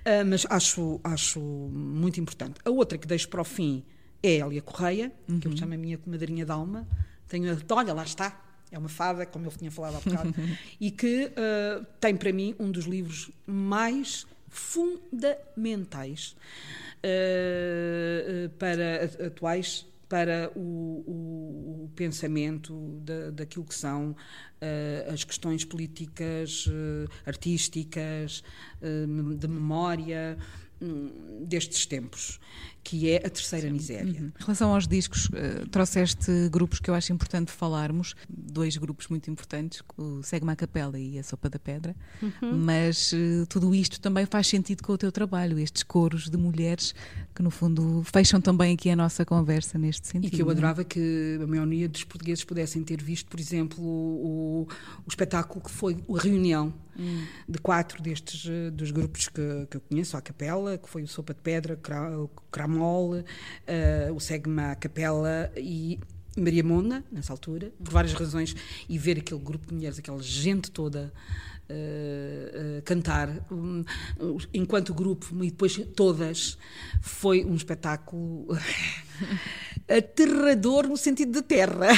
[0.00, 2.60] uh, mas acho, acho muito importante.
[2.62, 3.82] A outra que deixo para o fim
[4.22, 5.40] é a Elia Correia, uhum.
[5.40, 5.56] que eu uhum.
[5.56, 6.86] chamo a minha madrinha de alma.
[7.28, 10.34] Tenho a, olha, lá está, é uma fada, como eu tinha falado há bocado,
[10.78, 16.36] e que uh, tem para mim um dos livros mais fundamentais
[16.98, 25.64] uh, para atuais para o, o, o pensamento da, daquilo que são uh, as questões
[25.64, 28.44] políticas, uh, artísticas,
[28.82, 30.36] uh, de memória
[30.82, 32.38] um, destes tempos
[32.82, 33.72] que é a terceira Sim.
[33.72, 34.20] miséria.
[34.20, 34.26] Uhum.
[34.28, 39.30] Em relação aos discos, uh, trouxeste grupos que eu acho importante falarmos, dois grupos muito
[39.30, 42.56] importantes, o Segma Capela e a Sopa da Pedra, uhum.
[42.58, 46.94] mas uh, tudo isto também faz sentido com o teu trabalho, estes coros de mulheres
[47.34, 50.32] que no fundo fecham também aqui a nossa conversa neste sentido.
[50.32, 50.52] E que eu é?
[50.52, 54.68] adorava que a maioria dos portugueses pudessem ter visto, por exemplo, o,
[55.06, 57.24] o espetáculo que foi a reunião hum.
[57.48, 61.08] de quatro destes eh, dos grupos que, que eu conheço, a Capela, que foi o
[61.08, 61.78] Sopa de Pedra,
[62.18, 65.98] o Cram Mol, uh, o Segma Capela e
[66.36, 68.56] Maria Mona, nessa altura, por várias razões,
[68.88, 71.12] e ver aquele grupo de mulheres, aquela gente toda
[71.68, 73.84] uh, uh, cantar, um,
[74.52, 76.56] enquanto grupo, e depois todas,
[77.00, 78.46] foi um espetáculo
[79.96, 81.88] aterrador no sentido de terra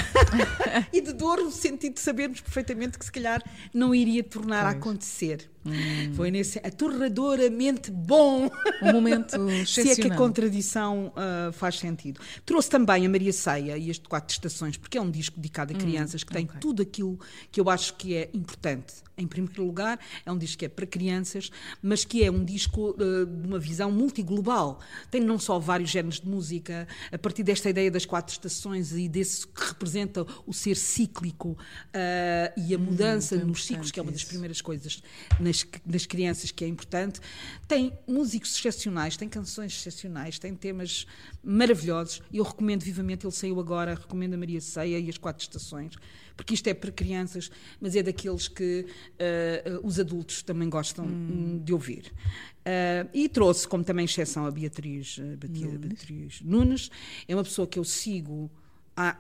[0.92, 3.42] e de dor no sentido de sabermos perfeitamente que se calhar
[3.72, 4.74] não iria tornar pois.
[4.74, 5.54] a acontecer.
[5.66, 6.12] Hum.
[6.14, 8.50] Foi nesse aterradoramente bom.
[8.82, 9.36] Um momento
[9.66, 12.20] Se é que a contradição uh, faz sentido.
[12.44, 15.76] Trouxe também a Maria Ceia e este Quatro Estações, porque é um disco dedicado a
[15.76, 16.60] hum, crianças hum, que tem okay.
[16.60, 17.18] tudo aquilo
[17.50, 19.04] que eu acho que é importante.
[19.16, 22.90] Em primeiro lugar, é um disco que é para crianças, mas que é um disco
[22.90, 24.80] uh, de uma visão multiglobal.
[25.10, 29.08] Tem não só vários géneros de música, a partir desta ideia das quatro estações e
[29.08, 33.98] desse que representa o ser cíclico uh, e a hum, mudança hum, nos ciclos, que
[33.98, 35.02] é uma das primeiras coisas
[35.38, 37.20] nas, nas crianças que é importante.
[37.66, 41.06] Tem músicos excepcionais, tem canções excepcionais, tem temas
[41.42, 42.22] maravilhosos.
[42.32, 45.94] Eu recomendo vivamente, ele saiu agora, recomendo a Maria Ceia e as Quatro Estações,
[46.36, 51.60] porque isto é para crianças, mas é daqueles que uh, os adultos também gostam hum.
[51.62, 52.12] de ouvir.
[52.60, 55.78] Uh, e trouxe como também exceção a Beatriz, Beatriz, Nunes.
[55.78, 56.90] Beatriz Nunes.
[57.28, 58.50] É uma pessoa que eu sigo
[58.96, 59.16] há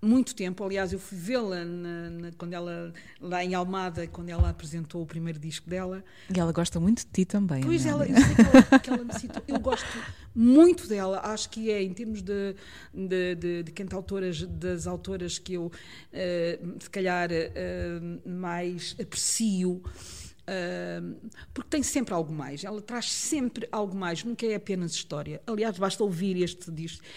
[0.00, 0.64] muito tempo.
[0.64, 1.58] Aliás, eu fui vê-la
[2.36, 6.04] quando ela lá em Almada, quando ela apresentou o primeiro disco dela.
[6.34, 7.62] E ela gosta muito de ti também.
[7.62, 9.42] Pois ela, eu sei que ela, que ela me citou.
[9.48, 9.86] Eu gosto
[10.34, 11.20] muito dela.
[11.24, 12.54] Acho que é em termos de
[12.92, 19.82] de, de, de cantautoras, das autoras que eu uh, se calhar uh, mais aprecio.
[20.46, 21.16] Uh,
[21.52, 25.42] porque tem sempre algo mais, ela traz sempre algo mais, nunca é apenas história.
[25.46, 26.70] Aliás, basta ouvir este,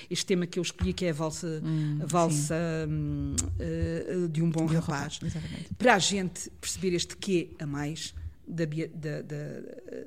[0.09, 2.55] este tema que eu escolhi, que é a valsa, hum, a valsa
[2.89, 7.67] um, uh, de um bom de rapaz, rapaz para a gente perceber este quê a
[7.67, 8.15] mais
[8.47, 9.21] da, da,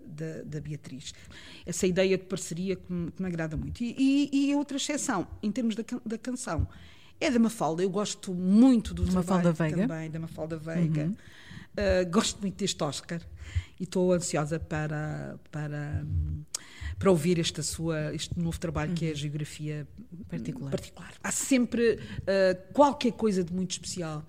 [0.04, 1.14] da, da, Beatriz.
[1.64, 3.82] Essa ideia de parceria que me, que me agrada muito.
[3.82, 3.94] E,
[4.32, 6.66] e, e, outra exceção, em termos da, da canção,
[7.20, 7.82] é da Mafalda.
[7.82, 9.76] Eu gosto muito do Mafalda Veiga.
[9.76, 11.04] também, da Mafalda Veiga.
[11.04, 11.16] Uhum.
[11.72, 13.20] Uh, gosto muito deste Oscar
[13.80, 16.06] e estou ansiosa para, para,
[16.98, 18.94] para ouvir esta sua, este novo trabalho uhum.
[18.94, 19.16] que é a uhum.
[19.16, 19.88] geografia
[20.28, 20.70] particular.
[20.70, 21.14] particular.
[21.22, 24.26] Há sempre uh, qualquer coisa de muito especial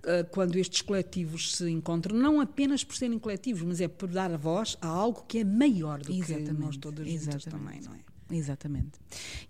[0.00, 4.32] uh, quando estes coletivos se encontram, não apenas por serem coletivos, mas é por dar
[4.32, 6.50] a voz a algo que é maior do Exatamente.
[6.50, 8.03] que nós todas juntas também, não é?
[8.30, 8.92] Exatamente.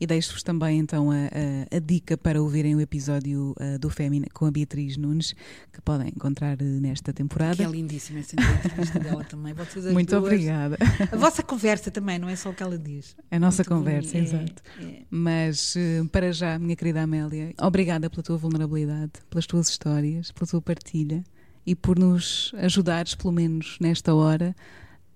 [0.00, 4.26] E deixo-vos também então a, a, a, dica para ouvirem o episódio uh, do Fémina
[4.32, 5.34] com a Beatriz Nunes,
[5.72, 7.56] que podem encontrar uh, nesta temporada.
[7.56, 9.54] Que é lindíssima essa entrevista dela também.
[9.54, 10.22] Vocês Muito duas.
[10.22, 10.76] obrigada.
[11.10, 13.16] A vossa conversa também, não é só o que ela diz.
[13.30, 14.62] A nossa Muito conversa, exato.
[14.80, 15.02] É, é.
[15.10, 20.46] Mas uh, para já, minha querida Amélia, obrigada pela tua vulnerabilidade, pelas tuas histórias, pela
[20.46, 21.22] tua partilha
[21.64, 24.54] e por nos ajudares, pelo menos nesta hora,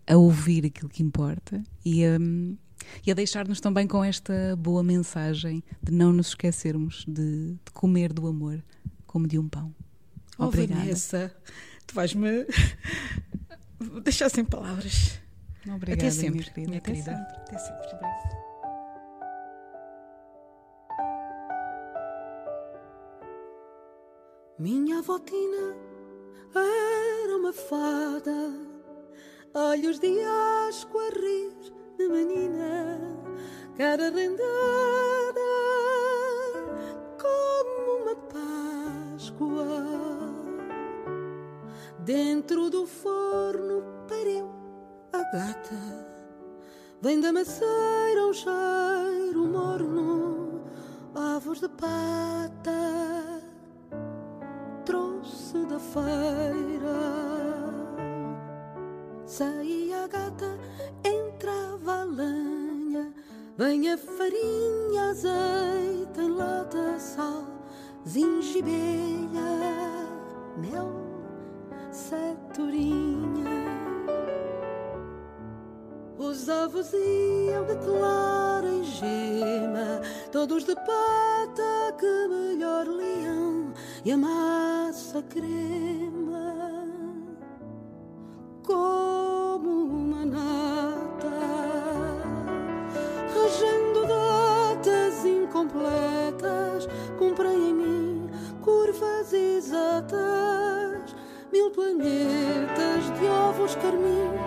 [0.06, 2.18] a ouvir aquilo que importa e a.
[2.18, 2.56] Um,
[3.07, 8.12] e a deixar-nos também com esta boa mensagem de não nos esquecermos de, de comer
[8.12, 8.62] do amor
[9.07, 9.74] como de um pão.
[10.39, 10.80] Oh, Obrigada.
[10.80, 11.34] Vanessa,
[11.86, 12.47] tu vais-me
[14.05, 15.18] deixar sem palavras.
[15.66, 16.70] Obrigada, Até sempre, minha querida.
[16.70, 17.12] Minha querida.
[17.12, 17.86] Até sempre.
[17.86, 18.49] Até sempre.
[24.59, 25.76] Minha votina
[26.53, 28.53] era uma fada,
[29.55, 30.18] olhos de
[30.68, 33.01] asco a rir de menina,
[33.76, 35.49] cara rendada
[37.20, 38.16] como uma
[39.16, 39.66] Páscoa.
[41.99, 44.49] Dentro do forno pariu
[45.12, 46.07] a gata,
[47.03, 50.62] vem da maceira um cheiro morno,
[51.16, 53.42] ovos de pata,
[54.84, 56.99] trouxe da feira.
[59.26, 60.59] Saía a gata
[61.39, 63.12] entrava a lenha,
[63.57, 67.45] vem a farinha, azeite lata, sal,
[68.05, 69.28] zingibeira,
[70.57, 70.91] mel,
[71.93, 73.68] setorinha.
[76.18, 83.72] Os ovos iam de clara e gema, todos de pata que melhor liam,
[84.05, 86.18] e a massa crema.
[101.79, 104.38] Planetas de ovos carmim.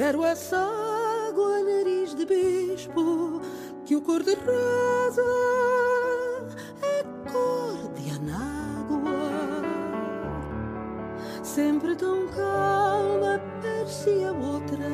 [0.00, 3.42] Quero essa água, nariz de bispo,
[3.84, 5.22] que o cor de rosa
[6.80, 9.60] é cor de anágua.
[11.42, 14.88] Sempre tão calma, parecia outra,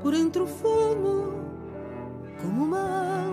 [0.00, 1.34] por entre o fumo,
[2.40, 3.29] como uma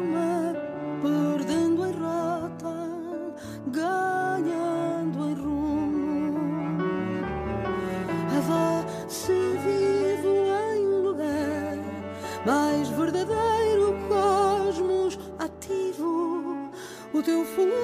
[12.48, 16.72] mais verdadeiro, cosmos ativo,
[17.14, 17.76] o teu fular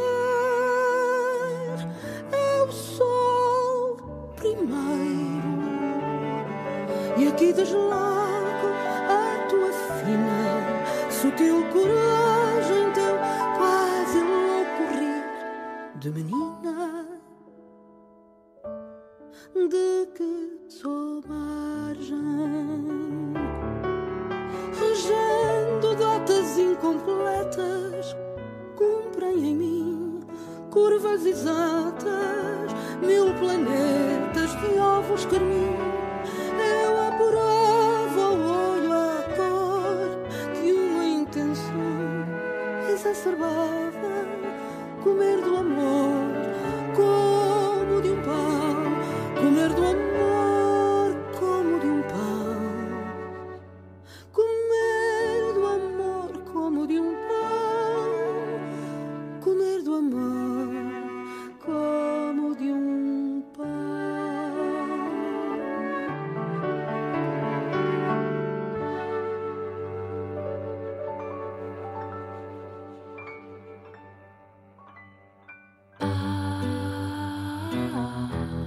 [2.32, 3.98] é o sol
[4.38, 5.60] primeiro,
[7.18, 8.68] e aqui desloco
[9.10, 11.83] a tua fina, sutil coragem,